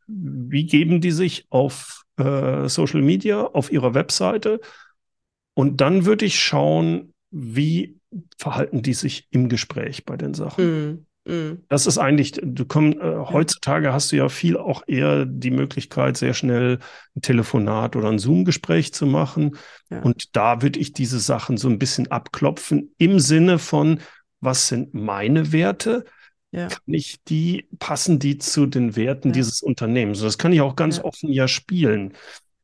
wie 0.08 0.66
geben 0.66 1.02
die 1.02 1.12
sich 1.12 1.46
auf 1.50 2.04
äh, 2.18 2.70
Social 2.70 3.02
Media, 3.02 3.42
auf 3.44 3.72
ihrer 3.72 3.94
Webseite. 3.94 4.62
Und 5.54 5.82
dann 5.82 6.06
würde 6.06 6.26
ich 6.26 6.40
schauen, 6.40 7.14
wie 7.30 7.98
verhalten 8.38 8.84
die 8.84 8.94
sich 8.94 9.28
im 9.32 9.50
Gespräch 9.50 10.06
bei 10.06 10.16
den 10.18 10.34
Sachen. 10.34 10.66
Mm. 10.66 11.06
Mm. 11.26 11.64
Das 11.70 11.88
ist 11.88 11.98
eigentlich, 11.98 12.40
du 12.42 12.66
komm, 12.66 12.94
äh, 12.94 13.18
heutzutage 13.18 13.94
hast 13.94 14.12
du 14.12 14.18
ja 14.18 14.30
viel 14.30 14.58
auch 14.58 14.84
eher 14.88 15.26
die 15.26 15.52
Möglichkeit, 15.52 16.18
sehr 16.18 16.34
schnell 16.34 16.80
ein 17.16 17.22
Telefonat 17.22 17.96
oder 17.96 18.10
ein 18.10 18.20
Zoom-Gespräch 18.20 18.94
zu 18.94 19.06
machen. 19.06 19.58
Ja. 19.90 20.02
Und 20.02 20.36
da 20.36 20.62
würde 20.62 20.80
ich 20.80 20.94
diese 20.94 21.20
Sachen 21.20 21.58
so 21.58 21.70
ein 21.70 21.80
bisschen 21.80 22.12
abklopfen 22.12 22.94
im 22.98 23.20
Sinne 23.20 23.60
von, 23.60 24.00
was 24.42 24.68
sind 24.68 24.94
meine 24.94 25.52
Werte? 25.52 26.06
Ja. 26.52 26.68
Kann 26.68 26.94
ich 26.94 27.24
die, 27.24 27.68
passen 27.80 28.20
die 28.20 28.38
zu 28.38 28.66
den 28.66 28.96
Werten 28.96 29.30
ja. 29.30 29.34
dieses 29.34 29.62
Unternehmens? 29.62 30.22
Das 30.22 30.38
kann 30.38 30.54
ich 30.54 30.62
auch 30.62 30.76
ganz 30.76 31.00
offen 31.00 31.32
ja 31.32 31.48
spielen. 31.48 32.14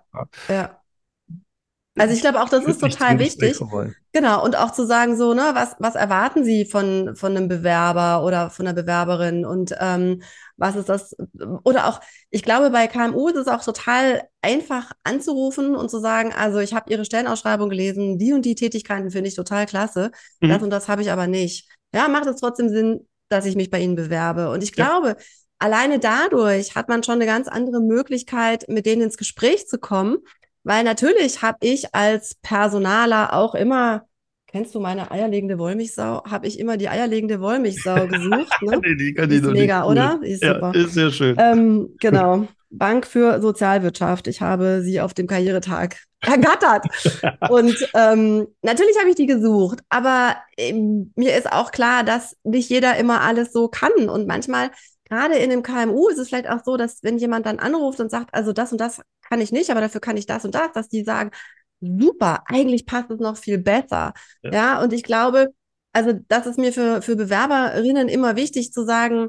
ja. 0.48 0.80
Also 1.98 2.14
ich 2.14 2.20
glaube 2.20 2.42
auch, 2.42 2.50
das 2.50 2.64
ist 2.64 2.80
total 2.80 3.18
wichtig. 3.18 3.58
Genau. 4.12 4.44
Und 4.44 4.56
auch 4.56 4.70
zu 4.70 4.86
sagen, 4.86 5.16
so, 5.16 5.34
ne, 5.34 5.50
was, 5.54 5.76
was 5.78 5.94
erwarten 5.94 6.44
Sie 6.44 6.66
von, 6.66 7.16
von 7.16 7.34
einem 7.36 7.48
Bewerber 7.48 8.22
oder 8.24 8.50
von 8.50 8.66
einer 8.66 8.74
Bewerberin? 8.74 9.46
Und 9.46 9.74
ähm, 9.80 10.22
was 10.56 10.76
ist 10.76 10.90
das? 10.90 11.16
Oder 11.64 11.88
auch, 11.88 12.00
ich 12.30 12.42
glaube, 12.42 12.70
bei 12.70 12.86
KMU 12.86 13.28
ist 13.28 13.36
es 13.36 13.48
auch 13.48 13.64
total 13.64 14.22
einfach 14.42 14.92
anzurufen 15.04 15.74
und 15.74 15.90
zu 15.90 15.98
sagen, 15.98 16.32
also 16.36 16.58
ich 16.58 16.74
habe 16.74 16.90
Ihre 16.90 17.04
Stellenausschreibung 17.04 17.70
gelesen, 17.70 18.18
die 18.18 18.34
und 18.34 18.44
die 18.44 18.54
Tätigkeiten 18.54 19.10
finde 19.10 19.28
ich 19.28 19.34
total 19.34 19.66
klasse. 19.66 20.10
Mhm. 20.40 20.48
Das 20.50 20.62
und 20.62 20.70
das 20.70 20.88
habe 20.88 21.00
ich 21.00 21.10
aber 21.10 21.26
nicht. 21.26 21.68
Ja, 21.94 22.08
macht 22.08 22.26
es 22.26 22.40
trotzdem 22.40 22.68
Sinn, 22.68 23.06
dass 23.28 23.46
ich 23.46 23.56
mich 23.56 23.70
bei 23.70 23.80
Ihnen 23.80 23.96
bewerbe. 23.96 24.50
Und 24.50 24.62
ich 24.62 24.72
glaube, 24.72 25.08
ja. 25.08 25.16
alleine 25.58 25.98
dadurch 25.98 26.74
hat 26.74 26.88
man 26.88 27.02
schon 27.02 27.16
eine 27.16 27.26
ganz 27.26 27.48
andere 27.48 27.80
Möglichkeit, 27.80 28.66
mit 28.68 28.86
denen 28.86 29.02
ins 29.02 29.16
Gespräch 29.16 29.66
zu 29.66 29.78
kommen 29.78 30.18
weil 30.66 30.82
natürlich 30.82 31.42
habe 31.42 31.58
ich 31.60 31.94
als 31.94 32.34
Personaler 32.42 33.32
auch 33.32 33.54
immer, 33.54 34.02
kennst 34.48 34.74
du 34.74 34.80
meine 34.80 35.12
eierlegende 35.12 35.60
Wollmilchsau? 35.60 36.24
Habe 36.24 36.48
ich 36.48 36.58
immer 36.58 36.76
die 36.76 36.88
eierlegende 36.88 37.40
Wollmilchsau 37.40 38.06
gesucht. 38.08 38.52
Ne? 38.62 38.80
nee, 38.82 38.96
die 38.96 39.14
kann 39.14 39.30
ist 39.30 39.44
ich 39.44 39.52
mega, 39.52 39.82
nicht. 39.82 39.90
oder? 39.90 40.18
Ist 40.22 40.42
ja, 40.42 40.54
super. 40.54 40.74
Ist 40.74 40.94
sehr 40.94 41.12
schön. 41.12 41.36
Ähm, 41.38 41.94
genau. 42.00 42.48
Bank 42.78 43.06
für 43.06 43.40
Sozialwirtschaft. 43.40 44.26
Ich 44.26 44.40
habe 44.40 44.82
sie 44.82 45.00
auf 45.00 45.14
dem 45.14 45.26
Karrieretag 45.26 45.96
ergattert. 46.20 46.86
und 47.50 47.76
ähm, 47.94 48.46
natürlich 48.62 48.96
habe 48.98 49.10
ich 49.10 49.16
die 49.16 49.26
gesucht, 49.26 49.80
aber 49.88 50.36
ähm, 50.56 51.12
mir 51.16 51.36
ist 51.36 51.50
auch 51.52 51.70
klar, 51.70 52.04
dass 52.04 52.36
nicht 52.44 52.70
jeder 52.70 52.96
immer 52.96 53.20
alles 53.20 53.52
so 53.52 53.68
kann. 53.68 54.08
Und 54.08 54.26
manchmal 54.26 54.70
gerade 55.08 55.36
in 55.36 55.50
dem 55.50 55.62
KMU 55.62 56.08
ist 56.08 56.18
es 56.18 56.28
vielleicht 56.28 56.48
auch 56.48 56.64
so, 56.64 56.76
dass 56.76 57.02
wenn 57.02 57.18
jemand 57.18 57.46
dann 57.46 57.58
anruft 57.58 58.00
und 58.00 58.10
sagt, 58.10 58.34
also 58.34 58.52
das 58.52 58.72
und 58.72 58.80
das 58.80 59.00
kann 59.28 59.40
ich 59.40 59.52
nicht, 59.52 59.70
aber 59.70 59.80
dafür 59.80 60.00
kann 60.00 60.16
ich 60.16 60.26
das 60.26 60.44
und 60.44 60.54
das, 60.54 60.72
dass 60.72 60.88
die 60.88 61.04
sagen, 61.04 61.30
super, 61.80 62.42
eigentlich 62.46 62.86
passt 62.86 63.10
es 63.10 63.20
noch 63.20 63.36
viel 63.36 63.58
besser. 63.58 64.12
Ja, 64.42 64.50
ja 64.52 64.82
und 64.82 64.92
ich 64.92 65.02
glaube, 65.02 65.52
also 65.92 66.12
das 66.28 66.46
ist 66.46 66.58
mir 66.58 66.72
für, 66.72 67.02
für 67.02 67.16
Bewerberinnen 67.16 68.08
immer 68.08 68.36
wichtig 68.36 68.72
zu 68.72 68.84
sagen, 68.84 69.28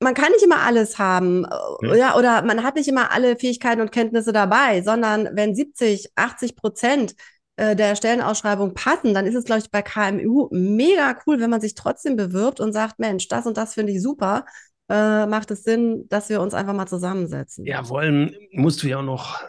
man 0.00 0.14
kann 0.14 0.32
nicht 0.32 0.42
immer 0.42 0.60
alles 0.60 0.98
haben, 0.98 1.46
ja. 1.82 1.94
ja. 1.94 2.16
oder 2.16 2.42
man 2.42 2.62
hat 2.62 2.76
nicht 2.76 2.88
immer 2.88 3.12
alle 3.12 3.36
Fähigkeiten 3.36 3.80
und 3.80 3.92
Kenntnisse 3.92 4.32
dabei, 4.32 4.82
sondern 4.82 5.28
wenn 5.32 5.54
70, 5.54 6.10
80 6.16 6.56
Prozent 6.56 7.14
äh, 7.56 7.76
der 7.76 7.94
Stellenausschreibung 7.94 8.72
passen, 8.74 9.12
dann 9.12 9.26
ist 9.26 9.34
es, 9.34 9.44
glaube 9.44 9.60
ich, 9.60 9.70
bei 9.70 9.82
KMU 9.82 10.48
mega 10.50 11.16
cool, 11.26 11.40
wenn 11.40 11.50
man 11.50 11.60
sich 11.60 11.74
trotzdem 11.74 12.16
bewirbt 12.16 12.60
und 12.60 12.72
sagt, 12.72 12.98
Mensch, 12.98 13.28
das 13.28 13.46
und 13.46 13.58
das 13.58 13.74
finde 13.74 13.92
ich 13.92 14.02
super. 14.02 14.46
Äh, 14.88 15.26
macht 15.26 15.50
es 15.50 15.62
Sinn, 15.62 16.06
dass 16.08 16.30
wir 16.30 16.40
uns 16.40 16.54
einfach 16.54 16.72
mal 16.72 16.86
zusammensetzen. 16.86 17.66
Ja, 17.66 17.84
vor 17.84 18.00
allem 18.00 18.34
musst 18.52 18.82
du 18.82 18.88
ja 18.88 18.98
auch 18.98 19.04
noch 19.04 19.42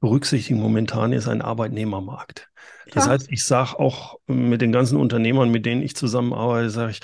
berücksichtigen, 0.00 0.60
momentan 0.60 1.12
ist 1.12 1.28
ein 1.28 1.42
Arbeitnehmermarkt. 1.42 2.48
Das 2.92 3.06
ja. 3.06 3.12
heißt, 3.12 3.26
ich 3.30 3.44
sage 3.44 3.78
auch 3.78 4.18
mit 4.26 4.60
den 4.60 4.72
ganzen 4.72 4.96
Unternehmern, 4.96 5.50
mit 5.50 5.66
denen 5.66 5.82
ich 5.82 5.96
zusammenarbeite, 5.96 6.70
sage 6.70 6.92
ich, 6.92 7.00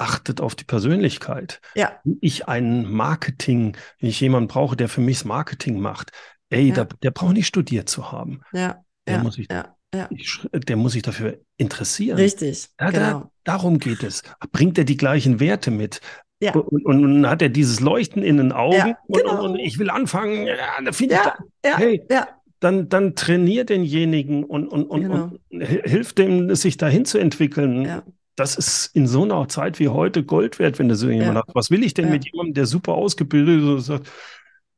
achtet 0.00 0.40
auf 0.40 0.54
die 0.54 0.64
Persönlichkeit. 0.64 1.60
Ja. 1.74 2.00
Wenn 2.04 2.18
ich 2.20 2.48
ein 2.48 2.90
Marketing, 2.90 3.76
wenn 3.98 4.08
ich 4.08 4.20
jemanden 4.20 4.48
brauche, 4.48 4.76
der 4.76 4.88
für 4.88 5.00
mich 5.00 5.18
das 5.18 5.24
Marketing 5.26 5.80
macht, 5.80 6.10
ey, 6.48 6.68
ja. 6.68 6.74
der, 6.74 6.88
der 7.02 7.10
braucht 7.10 7.34
nicht 7.34 7.46
studiert 7.46 7.88
zu 7.88 8.10
haben. 8.10 8.40
Ja. 8.52 8.82
Der, 9.06 9.16
ja, 9.16 9.22
muss 9.22 9.34
sich, 9.34 9.48
ja. 9.50 9.76
Ich, 10.10 10.40
der 10.52 10.76
muss 10.76 10.92
sich 10.92 11.02
dafür 11.02 11.40
interessieren. 11.56 12.16
Richtig. 12.16 12.68
Ja, 12.80 12.90
genau. 12.90 13.20
Da, 13.20 13.30
darum 13.44 13.78
geht 13.78 14.02
es. 14.02 14.22
Bringt 14.52 14.78
er 14.78 14.84
die 14.84 14.96
gleichen 14.96 15.40
Werte 15.40 15.70
mit? 15.70 16.00
Ja. 16.40 16.54
Und, 16.54 16.86
und, 16.86 17.04
und 17.04 17.28
hat 17.28 17.42
er 17.42 17.48
dieses 17.48 17.80
Leuchten 17.80 18.22
in 18.22 18.38
den 18.38 18.52
Augen 18.52 18.76
ja, 18.76 18.98
genau. 19.08 19.44
und, 19.44 19.50
und, 19.50 19.58
ich 19.58 19.78
will 19.78 19.90
anfangen, 19.90 20.46
ja, 20.46 20.56
da 20.82 20.92
finde 20.92 21.16
ja, 21.16 21.34
ich, 21.62 21.70
ja, 21.70 21.76
hey, 21.76 22.02
ja. 22.10 22.28
Dann, 22.60 22.88
dann 22.90 23.14
trainiert 23.14 23.70
denjenigen 23.70 24.44
und, 24.44 24.68
und, 24.68 24.84
und, 24.84 25.00
genau. 25.00 25.30
und 25.50 25.62
hilft 25.62 26.18
dem, 26.18 26.54
sich 26.54 26.76
dahin 26.76 27.06
zu 27.06 27.18
entwickeln. 27.18 27.84
Ja. 27.84 28.02
Das 28.40 28.56
ist 28.56 28.94
in 28.94 29.06
so 29.06 29.22
einer 29.22 29.48
Zeit 29.48 29.78
wie 29.78 29.88
heute 29.88 30.24
Gold 30.24 30.58
wert, 30.58 30.78
wenn 30.78 30.88
du 30.88 30.96
so 30.96 31.08
jemand 31.10 31.34
ja. 31.34 31.42
hast. 31.46 31.54
Was 31.54 31.70
will 31.70 31.84
ich 31.84 31.94
denn 31.94 32.10
mit 32.10 32.24
jemandem, 32.24 32.54
der 32.54 32.66
super 32.66 32.94
ausgebildet 32.94 33.60
ist 33.60 33.64
und 33.64 33.80
sagt, 33.80 34.10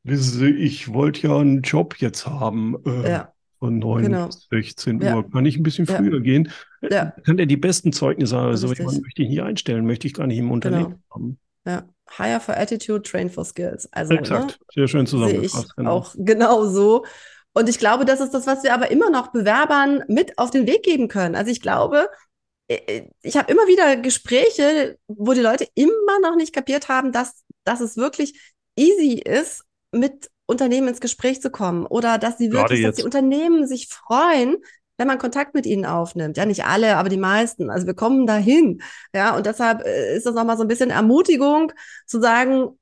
wissen 0.03 0.39
Sie, 0.39 0.51
ich 0.51 0.93
wollte 0.93 1.29
ja 1.29 1.39
einen 1.39 1.63
Job 1.63 1.97
jetzt 1.99 2.27
haben. 2.27 2.77
Äh, 2.85 3.11
ja 3.11 3.33
von 3.63 3.79
9 3.79 4.03
genau. 4.03 4.27
bis 4.27 4.49
16 4.51 5.01
ja. 5.01 5.15
Uhr. 5.15 5.31
Kann 5.31 5.47
ich 5.47 5.57
ein 5.57 5.63
bisschen 5.63 5.87
früher 5.87 6.15
ja. 6.15 6.19
gehen? 6.19 6.51
Ja. 6.81 7.13
Kann 7.25 7.37
der 7.37 7.47
die 7.47 7.57
besten 7.57 7.93
Zeugnisse 7.93 8.37
haben? 8.37 8.57
So 8.57 8.73
jemanden 8.73 9.03
möchte 9.03 9.23
ich 9.23 9.29
nicht 9.29 9.41
einstellen, 9.41 9.87
möchte 9.87 10.09
ich 10.09 10.15
gar 10.15 10.27
nicht 10.27 10.39
im 10.39 10.51
Unternehmen 10.51 10.85
genau. 10.85 11.15
haben. 11.15 11.39
Ja. 11.65 11.85
Hire 12.11 12.41
for 12.41 12.57
Attitude, 12.57 13.03
Train 13.03 13.31
for 13.31 13.45
Skills. 13.45 13.89
Also, 13.93 14.15
Exakt, 14.15 14.59
ne, 14.59 14.67
sehr 14.75 14.89
schön 14.89 15.07
zusammengefasst. 15.07 15.77
Genau. 15.77 15.91
Auch 15.93 16.13
genau 16.19 16.67
so. 16.67 17.05
Und 17.55 17.69
ich 17.69 17.79
glaube, 17.79 18.05
das 18.05 18.21
ist 18.21 18.35
das, 18.35 18.49
was 18.49 18.65
wir 18.65 18.75
aber 18.75 18.91
immer 18.91 19.11
noch 19.11 19.31
Bewerbern 19.31 20.03
mit 20.09 20.39
auf 20.39 20.51
den 20.51 20.67
Weg 20.67 20.83
geben 20.83 21.07
können. 21.07 21.37
Also 21.37 21.53
ich 21.53 21.61
glaube, 21.61 21.99
äh, 21.99 22.07
äh, 22.07 22.09
ich 23.23 23.37
habe 23.37 23.51
immer 23.51 23.67
wieder 23.67 23.97
Gespräche, 23.97 24.99
wo 25.09 25.33
die 25.33 25.41
Leute 25.41 25.67
immer 25.75 26.21
noch 26.23 26.37
nicht 26.37 26.55
kapiert 26.55 26.89
haben, 26.89 27.13
dass, 27.13 27.45
dass 27.65 27.81
es 27.81 27.97
wirklich 27.97 28.55
easy 28.77 29.15
ist, 29.15 29.65
mit 29.93 30.31
Unternehmen 30.47 30.89
ins 30.89 31.01
Gespräch 31.01 31.41
zu 31.41 31.51
kommen 31.51 31.87
oder 31.87 32.19
dass 32.19 32.39
sie 32.39 32.53
wirklich, 32.53 32.83
dass 32.83 32.97
die 32.97 33.05
Unternehmen 33.05 33.67
sich 33.67 33.89
freuen, 33.89 34.57
wenn 34.99 35.07
man 35.07 35.19
Kontakt 35.19 35.55
mit 35.55 35.67
ihnen 35.67 35.87
aufnimmt. 35.87 36.37
Ja, 36.37 36.47
nicht 36.47 36.65
alle, 36.65 36.97
aber 36.97 37.09
die 37.09 37.17
meisten. 37.17 37.71
Also 37.71 37.87
wir 37.87 37.95
kommen 37.95 38.27
dahin. 38.27 38.83
Ja, 39.15 39.35
und 39.37 39.47
deshalb 39.47 39.85
äh, 39.85 40.17
ist 40.17 40.27
das 40.27 40.35
nochmal 40.35 40.57
so 40.57 40.63
ein 40.63 40.69
bisschen 40.69 40.91
Ermutigung 40.91 41.73
zu 42.07 42.21
sagen, 42.21 42.79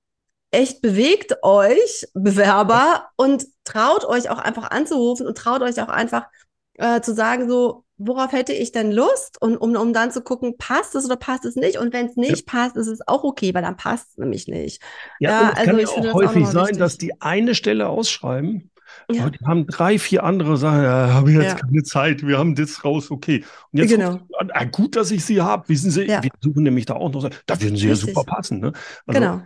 echt 0.50 0.82
bewegt 0.82 1.36
euch, 1.42 2.06
Bewerber, 2.14 3.08
und 3.16 3.46
traut 3.64 4.04
euch 4.04 4.30
auch 4.30 4.38
einfach 4.38 4.70
anzurufen 4.70 5.26
und 5.26 5.38
traut 5.38 5.62
euch 5.62 5.80
auch 5.80 5.88
einfach 5.88 6.26
äh, 6.74 7.00
zu 7.00 7.14
sagen, 7.14 7.48
so, 7.48 7.84
worauf 8.00 8.32
hätte 8.32 8.52
ich 8.52 8.72
denn 8.72 8.90
Lust? 8.90 9.40
Und 9.40 9.56
um, 9.56 9.76
um 9.76 9.92
dann 9.92 10.10
zu 10.10 10.22
gucken, 10.22 10.56
passt 10.56 10.94
es 10.94 11.04
oder 11.04 11.16
passt 11.16 11.44
es 11.44 11.54
nicht? 11.54 11.78
Und 11.78 11.92
wenn 11.92 12.06
es 12.06 12.16
nicht 12.16 12.30
ja. 12.30 12.44
passt, 12.46 12.76
ist 12.76 12.86
es 12.86 13.06
auch 13.06 13.22
okay, 13.22 13.54
weil 13.54 13.62
dann 13.62 13.76
passt 13.76 14.10
es 14.10 14.18
nämlich 14.18 14.48
nicht. 14.48 14.82
Ja, 15.20 15.30
ja 15.30 15.50
also 15.50 15.64
kann 15.64 15.78
ja 15.78 15.88
auch 15.88 16.14
häufig 16.14 16.46
auch 16.46 16.50
sein, 16.50 16.62
wichtig. 16.62 16.78
dass 16.78 16.98
die 16.98 17.20
eine 17.20 17.54
Stelle 17.54 17.88
ausschreiben. 17.88 18.70
Ja. 19.10 19.22
Aber 19.22 19.30
die 19.30 19.44
haben 19.44 19.66
drei, 19.66 19.98
vier 19.98 20.24
andere 20.24 20.56
Sachen, 20.56 20.82
ja, 20.82 21.12
habe 21.12 21.30
ich 21.30 21.36
jetzt 21.36 21.60
keine 21.60 21.82
Zeit, 21.84 22.26
wir 22.26 22.38
haben 22.38 22.56
das 22.56 22.84
raus, 22.84 23.10
okay. 23.10 23.44
Und 23.70 23.78
jetzt 23.78 23.90
genau. 23.90 24.18
an, 24.38 24.50
ah, 24.52 24.64
gut, 24.64 24.96
dass 24.96 25.10
ich 25.10 25.24
sie 25.24 25.40
habe, 25.40 25.68
wissen 25.68 25.92
Sie, 25.92 26.08
wir 26.08 26.30
suchen 26.40 26.64
nämlich 26.64 26.86
da 26.86 26.94
auch 26.94 27.12
noch, 27.12 27.28
da 27.46 27.60
würden 27.60 27.76
sie 27.76 27.88
Richtig. 27.88 28.08
ja 28.08 28.14
super 28.14 28.24
passen. 28.24 28.60
Ne? 28.60 28.72
Also, 29.06 29.20
genau. 29.20 29.42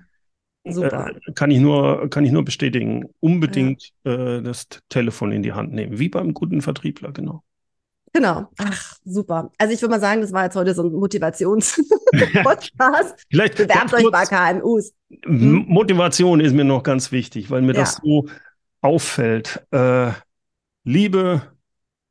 Super. 0.66 1.11
Äh, 1.11 1.32
kann 1.34 1.50
ich 1.50 1.61
nur, 1.61 2.08
kann 2.08 2.25
ich 2.25 2.32
nur 2.32 2.44
bestätigen. 2.44 3.04
Unbedingt 3.20 3.90
äh, 4.04 4.40
das 4.40 4.66
Telefon 4.88 5.30
in 5.32 5.42
die 5.42 5.52
Hand 5.52 5.75
nehmen, 5.75 5.99
wie 5.99 6.08
beim 6.08 6.32
guten 6.32 6.62
Vertriebler, 6.62 7.12
genau. 7.12 7.42
Genau. 8.14 8.49
Ach, 8.59 8.97
super. 9.04 9.50
Also 9.59 9.75
ich 9.75 9.83
würde 9.83 9.90
mal 9.90 10.00
sagen, 10.00 10.21
das 10.21 10.33
war 10.33 10.44
jetzt 10.44 10.54
heute 10.54 10.73
so 10.73 10.85
ein 10.85 10.92
Motivations-Podcast. 10.92 13.26
Vielleicht 13.30 13.56
bewerbt 13.56 13.92
euch 13.92 14.09
bei 14.09 14.25
KMUs. 14.25 14.92
Hm? 15.25 15.64
Motivation 15.66 16.38
ist 16.38 16.54
mir 16.54 16.62
noch 16.64 16.85
ganz 16.85 17.11
wichtig, 17.11 17.50
weil 17.50 17.62
mir 17.62 17.75
ja. 17.75 17.80
das 17.80 18.00
so 18.02 18.26
auffällt. 18.80 19.66
Äh, 19.73 20.12
liebe 20.85 21.42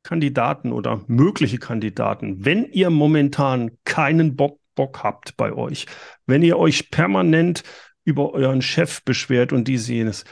Kandidaten 0.02 0.72
oder 0.72 1.00
mögliche 1.06 1.56
Kandidaten, 1.56 2.44
wenn 2.44 2.66
ihr 2.66 2.90
momentan 2.90 3.70
keinen 3.84 4.36
Bock, 4.36 4.58
Bock 4.74 5.02
habt 5.02 5.38
bei 5.38 5.54
euch, 5.54 5.86
wenn 6.26 6.42
ihr 6.42 6.58
euch 6.58 6.90
permanent 6.90 7.62
über 8.04 8.34
euren 8.34 8.60
Chef 8.60 9.02
beschwert 9.04 9.54
und 9.54 9.68
die 9.68 9.78
sehen 9.78 10.08
es, 10.08 10.26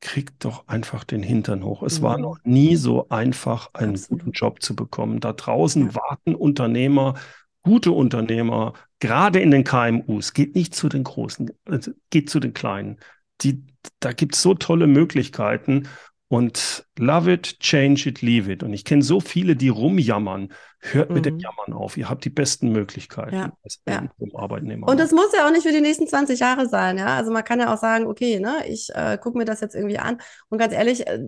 kriegt 0.00 0.44
doch 0.44 0.66
einfach 0.66 1.04
den 1.04 1.22
Hintern 1.22 1.64
hoch. 1.64 1.82
Es 1.82 2.00
mhm. 2.00 2.04
war 2.04 2.18
noch 2.18 2.38
nie 2.44 2.76
so 2.76 3.08
einfach, 3.08 3.70
einen 3.74 3.94
Absolut. 3.94 4.20
guten 4.20 4.32
Job 4.32 4.62
zu 4.62 4.74
bekommen. 4.74 5.20
Da 5.20 5.32
draußen 5.32 5.86
ja. 5.86 5.94
warten 5.94 6.34
Unternehmer, 6.34 7.14
gute 7.62 7.92
Unternehmer, 7.92 8.72
gerade 8.98 9.40
in 9.40 9.50
den 9.50 9.64
KMUs. 9.64 10.32
Geht 10.32 10.54
nicht 10.54 10.74
zu 10.74 10.88
den 10.88 11.04
Großen, 11.04 11.50
also 11.66 11.92
geht 12.10 12.30
zu 12.30 12.40
den 12.40 12.54
Kleinen. 12.54 12.98
Die, 13.42 13.64
da 14.00 14.12
gibt 14.12 14.34
es 14.34 14.42
so 14.42 14.54
tolle 14.54 14.86
Möglichkeiten. 14.86 15.88
Und 16.28 16.86
love 16.96 17.32
it, 17.32 17.58
change 17.58 18.08
it, 18.08 18.22
leave 18.22 18.52
it. 18.52 18.62
Und 18.62 18.72
ich 18.72 18.84
kenne 18.84 19.02
so 19.02 19.20
viele, 19.20 19.56
die 19.56 19.68
rumjammern. 19.68 20.52
Hört 20.82 21.10
mit 21.10 21.26
dem 21.26 21.34
mhm. 21.34 21.40
Jammern 21.40 21.72
auf. 21.74 21.98
Ihr 21.98 22.08
habt 22.08 22.24
die 22.24 22.30
besten 22.30 22.72
Möglichkeiten 22.72 23.34
ja, 23.34 23.52
als 23.62 23.82
ja. 23.86 24.08
Arbeitnehmer. 24.34 24.88
Und 24.88 24.98
das 24.98 25.12
muss 25.12 25.30
ja 25.36 25.46
auch 25.46 25.50
nicht 25.50 25.64
für 25.66 25.72
die 25.72 25.82
nächsten 25.82 26.06
20 26.06 26.40
Jahre 26.40 26.68
sein. 26.68 26.96
Ja, 26.96 27.16
also 27.18 27.30
man 27.30 27.44
kann 27.44 27.60
ja 27.60 27.72
auch 27.72 27.76
sagen, 27.76 28.06
okay, 28.06 28.40
ne, 28.40 28.64
ich 28.66 28.88
äh, 28.94 29.18
gucke 29.20 29.36
mir 29.36 29.44
das 29.44 29.60
jetzt 29.60 29.74
irgendwie 29.74 29.98
an. 29.98 30.18
Und 30.48 30.56
ganz 30.58 30.72
ehrlich, 30.72 31.06
äh, 31.06 31.20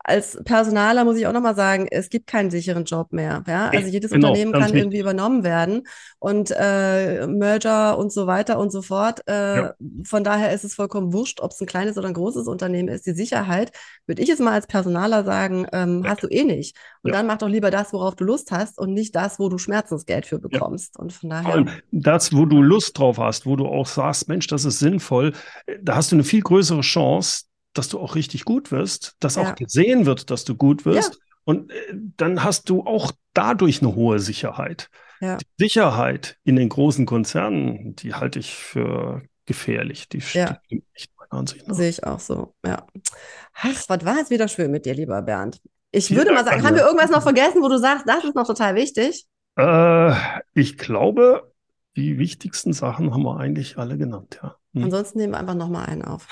als 0.00 0.42
Personaler 0.44 1.04
muss 1.04 1.16
ich 1.16 1.28
auch 1.28 1.32
nochmal 1.32 1.54
sagen, 1.54 1.86
es 1.88 2.08
gibt 2.08 2.26
keinen 2.26 2.50
sicheren 2.50 2.84
Job 2.84 3.12
mehr. 3.12 3.44
Ja, 3.46 3.70
also 3.70 3.86
jedes 3.88 4.10
genau, 4.10 4.30
Unternehmen 4.30 4.52
kann 4.52 4.62
wichtig. 4.62 4.80
irgendwie 4.80 4.98
übernommen 4.98 5.44
werden 5.44 5.86
und 6.18 6.52
äh, 6.58 7.28
Merger 7.28 7.98
und 7.98 8.12
so 8.12 8.26
weiter 8.26 8.58
und 8.58 8.72
so 8.72 8.82
fort. 8.82 9.20
Äh, 9.28 9.56
ja. 9.56 9.74
Von 10.04 10.24
daher 10.24 10.52
ist 10.52 10.64
es 10.64 10.74
vollkommen 10.74 11.12
wurscht, 11.12 11.40
ob 11.40 11.52
es 11.52 11.60
ein 11.60 11.68
kleines 11.68 11.98
oder 11.98 12.08
ein 12.08 12.14
großes 12.14 12.48
Unternehmen 12.48 12.88
ist. 12.88 13.06
Die 13.06 13.12
Sicherheit 13.12 13.70
würde 14.06 14.22
ich 14.22 14.28
jetzt 14.28 14.40
mal 14.40 14.54
als 14.54 14.66
Personaler 14.66 15.22
sagen, 15.22 15.66
ähm, 15.72 16.04
hast 16.04 16.24
du 16.24 16.26
eh 16.28 16.42
nicht. 16.42 16.76
Und 17.02 17.14
dann 17.14 17.26
mach 17.26 17.38
doch 17.38 17.48
lieber 17.48 17.70
das, 17.70 17.92
worauf 17.92 18.16
du 18.16 18.24
Lust 18.24 18.50
hast 18.50 18.78
und 18.78 18.87
nicht 18.94 19.14
das, 19.14 19.38
wo 19.38 19.48
du 19.48 19.58
Schmerzensgeld 19.58 20.26
für 20.26 20.38
bekommst. 20.38 20.94
Ja. 20.96 21.02
Und 21.02 21.12
von 21.12 21.30
daher. 21.30 21.44
Vor 21.44 21.52
allem 21.52 21.70
das, 21.90 22.32
wo 22.32 22.46
du 22.46 22.62
Lust 22.62 22.98
drauf 22.98 23.18
hast, 23.18 23.46
wo 23.46 23.56
du 23.56 23.66
auch 23.66 23.86
sagst, 23.86 24.28
Mensch, 24.28 24.46
das 24.46 24.64
ist 24.64 24.78
sinnvoll, 24.78 25.32
da 25.80 25.96
hast 25.96 26.12
du 26.12 26.16
eine 26.16 26.24
viel 26.24 26.42
größere 26.42 26.80
Chance, 26.80 27.44
dass 27.74 27.88
du 27.88 27.98
auch 27.98 28.14
richtig 28.14 28.44
gut 28.44 28.70
wirst, 28.72 29.16
dass 29.20 29.36
ja. 29.36 29.42
auch 29.42 29.54
gesehen 29.54 30.06
wird, 30.06 30.30
dass 30.30 30.44
du 30.44 30.54
gut 30.54 30.84
wirst. 30.84 31.18
Und 31.44 31.70
äh, 31.70 31.74
dann 32.16 32.44
hast 32.44 32.68
du 32.68 32.84
auch 32.84 33.12
dadurch 33.34 33.82
eine 33.82 33.94
hohe 33.94 34.18
Sicherheit. 34.18 34.90
Ja. 35.20 35.36
Die 35.36 35.64
Sicherheit 35.64 36.36
in 36.44 36.56
den 36.56 36.68
großen 36.68 37.06
Konzernen, 37.06 37.96
die 37.96 38.14
halte 38.14 38.38
ich 38.38 38.54
für 38.54 39.22
gefährlich. 39.46 40.08
Die 40.08 40.18
ja. 40.18 40.60
stimmt 40.64 40.84
nicht 40.92 41.10
Ansicht 41.30 41.68
nach. 41.68 41.74
Sehe 41.74 41.88
ich 41.88 42.04
auch 42.04 42.20
so, 42.20 42.54
ja. 42.64 42.86
Ach, 43.54 43.84
was 43.88 44.04
war 44.04 44.20
es 44.20 44.30
wieder 44.30 44.48
schön 44.48 44.70
mit 44.70 44.86
dir, 44.86 44.94
lieber 44.94 45.20
Bernd. 45.22 45.60
Ich 45.90 46.14
würde 46.14 46.32
mal 46.32 46.44
sagen, 46.44 46.64
haben 46.64 46.76
wir 46.76 46.84
irgendwas 46.84 47.10
noch 47.10 47.22
vergessen, 47.22 47.62
wo 47.62 47.68
du 47.68 47.78
sagst, 47.78 48.04
das 48.06 48.24
ist 48.24 48.34
noch 48.34 48.46
total 48.46 48.74
wichtig? 48.74 49.26
Äh, 49.56 50.12
ich 50.54 50.76
glaube, 50.76 51.52
die 51.96 52.18
wichtigsten 52.18 52.72
Sachen 52.72 53.12
haben 53.12 53.22
wir 53.22 53.38
eigentlich 53.38 53.78
alle 53.78 53.96
genannt, 53.96 54.40
ja. 54.42 54.56
Hm. 54.74 54.84
Ansonsten 54.84 55.18
nehmen 55.18 55.32
wir 55.32 55.40
einfach 55.40 55.54
nochmal 55.54 55.86
einen 55.86 56.02
auf. 56.02 56.28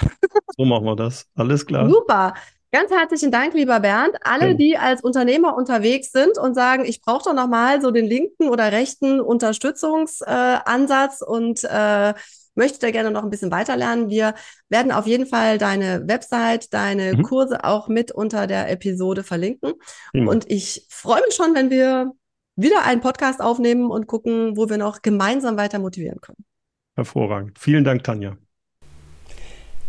so 0.56 0.64
machen 0.64 0.84
wir 0.84 0.96
das. 0.96 1.26
Alles 1.34 1.66
klar. 1.66 1.88
Super. 1.88 2.34
Ganz 2.72 2.90
herzlichen 2.90 3.30
Dank, 3.30 3.54
lieber 3.54 3.80
Bernd. 3.80 4.16
Alle, 4.22 4.48
ja. 4.48 4.54
die 4.54 4.76
als 4.76 5.02
Unternehmer 5.02 5.56
unterwegs 5.56 6.12
sind 6.12 6.36
und 6.36 6.54
sagen, 6.54 6.84
ich 6.84 7.00
brauche 7.00 7.24
doch 7.24 7.34
nochmal 7.34 7.80
so 7.80 7.90
den 7.90 8.04
linken 8.04 8.50
oder 8.50 8.70
rechten 8.70 9.20
Unterstützungsansatz 9.20 11.22
äh, 11.22 11.24
und 11.24 11.64
äh, 11.64 12.12
möchte 12.56 12.80
da 12.80 12.90
gerne 12.90 13.10
noch 13.10 13.22
ein 13.22 13.30
bisschen 13.30 13.50
weiter 13.50 13.76
lernen. 13.76 14.10
Wir 14.10 14.34
werden 14.68 14.90
auf 14.90 15.06
jeden 15.06 15.26
Fall 15.26 15.58
deine 15.58 16.08
Website, 16.08 16.72
deine 16.74 17.14
mhm. 17.14 17.22
Kurse 17.22 17.64
auch 17.64 17.88
mit 17.88 18.10
unter 18.10 18.46
der 18.46 18.70
Episode 18.70 19.22
verlinken. 19.22 19.74
Mhm. 20.12 20.28
Und 20.28 20.50
ich 20.50 20.86
freue 20.88 21.20
mich 21.24 21.34
schon, 21.34 21.54
wenn 21.54 21.70
wir 21.70 22.12
wieder 22.56 22.84
einen 22.84 23.00
Podcast 23.00 23.40
aufnehmen 23.40 23.90
und 23.90 24.06
gucken, 24.06 24.56
wo 24.56 24.68
wir 24.68 24.78
noch 24.78 25.02
gemeinsam 25.02 25.56
weiter 25.56 25.78
motivieren 25.78 26.20
können. 26.20 26.44
Hervorragend. 26.96 27.58
Vielen 27.58 27.84
Dank, 27.84 28.02
Tanja. 28.04 28.36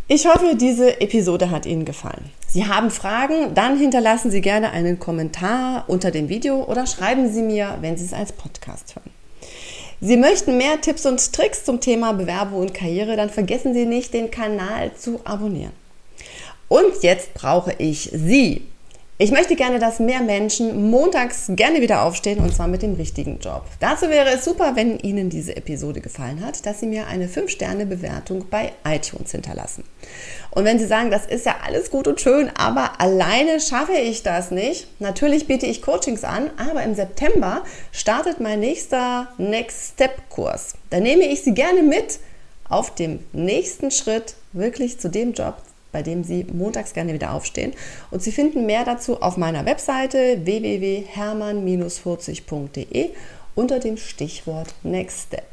Ich 0.09 0.25
hoffe, 0.25 0.55
diese 0.55 1.01
Episode 1.01 1.51
hat 1.51 1.65
Ihnen 1.65 1.83
gefallen. 1.83 2.31
Sie 2.47 2.65
haben 2.65 2.91
Fragen, 2.91 3.53
dann 3.55 3.77
hinterlassen 3.77 4.31
Sie 4.31 4.39
gerne 4.39 4.71
einen 4.71 4.99
Kommentar 4.99 5.85
unter 5.87 6.11
dem 6.11 6.29
Video 6.29 6.63
oder 6.63 6.87
schreiben 6.87 7.29
Sie 7.29 7.41
mir, 7.41 7.77
wenn 7.81 7.97
Sie 7.97 8.05
es 8.05 8.13
als 8.13 8.31
Podcast 8.31 8.95
hören. 8.95 9.16
Sie 9.99 10.17
möchten 10.17 10.57
mehr 10.57 10.79
Tipps 10.79 11.05
und 11.05 11.33
Tricks 11.33 11.63
zum 11.63 11.81
Thema 11.81 12.13
Bewerbung 12.13 12.61
und 12.61 12.73
Karriere, 12.73 13.15
dann 13.15 13.31
vergessen 13.31 13.73
Sie 13.73 13.85
nicht, 13.85 14.13
den 14.13 14.29
Kanal 14.29 14.91
zu 14.95 15.21
abonnieren. 15.23 15.73
Und 16.67 17.01
jetzt 17.01 17.33
brauche 17.33 17.73
ich 17.79 18.11
Sie. 18.13 18.67
Ich 19.19 19.31
möchte 19.31 19.55
gerne, 19.55 19.79
dass 19.79 19.97
mehr 19.97 20.21
Menschen 20.21 20.91
montags 20.91 21.45
gerne 21.49 21.81
wieder 21.81 22.03
aufstehen 22.03 22.37
und 22.37 22.53
zwar 22.53 22.67
mit 22.67 22.83
dem 22.83 22.93
richtigen 22.93 23.39
Job. 23.39 23.63
Dazu 23.79 24.09
wäre 24.09 24.29
es 24.29 24.45
super, 24.45 24.75
wenn 24.75 24.99
Ihnen 24.99 25.31
diese 25.31 25.57
Episode 25.57 26.01
gefallen 26.01 26.45
hat, 26.45 26.67
dass 26.67 26.81
Sie 26.81 26.85
mir 26.85 27.07
eine 27.07 27.25
5-Sterne-Bewertung 27.25 28.45
bei 28.51 28.73
iTunes 28.85 29.31
hinterlassen. 29.31 29.85
Und 30.51 30.65
wenn 30.65 30.77
Sie 30.77 30.85
sagen, 30.85 31.09
das 31.09 31.25
ist 31.25 31.47
ja 31.47 31.55
alles 31.65 31.89
gut 31.89 32.07
und 32.07 32.21
schön, 32.21 32.51
aber 32.55 33.01
alleine 33.01 33.59
schaffe 33.59 33.93
ich 33.93 34.21
das 34.21 34.51
nicht, 34.51 34.87
natürlich 34.99 35.47
biete 35.47 35.65
ich 35.65 35.81
Coachings 35.81 36.23
an, 36.23 36.51
aber 36.57 36.83
im 36.83 36.93
September 36.93 37.63
startet 37.91 38.39
mein 38.39 38.59
nächster 38.59 39.29
Next 39.39 39.93
Step 39.93 40.29
Kurs. 40.29 40.75
Da 40.91 40.99
nehme 40.99 41.25
ich 41.25 41.41
Sie 41.41 41.55
gerne 41.55 41.81
mit 41.81 42.19
auf 42.69 42.93
dem 42.93 43.21
nächsten 43.33 43.89
Schritt 43.89 44.35
wirklich 44.53 44.99
zu 44.99 45.09
dem 45.09 45.33
Job, 45.33 45.55
bei 45.97 46.03
dem 46.03 46.23
Sie 46.23 46.45
montags 46.53 46.93
gerne 46.93 47.13
wieder 47.13 47.33
aufstehen. 47.33 47.73
Und 48.11 48.21
Sie 48.21 48.31
finden 48.31 48.67
mehr 48.67 48.85
dazu 48.85 49.19
auf 49.19 49.35
meiner 49.35 49.65
Webseite 49.65 50.45
www.hermann-40.de 50.45 53.09
unter 53.55 53.79
dem 53.79 53.97
Stichwort 53.97 54.75
Next 54.83 55.29
Step. 55.29 55.47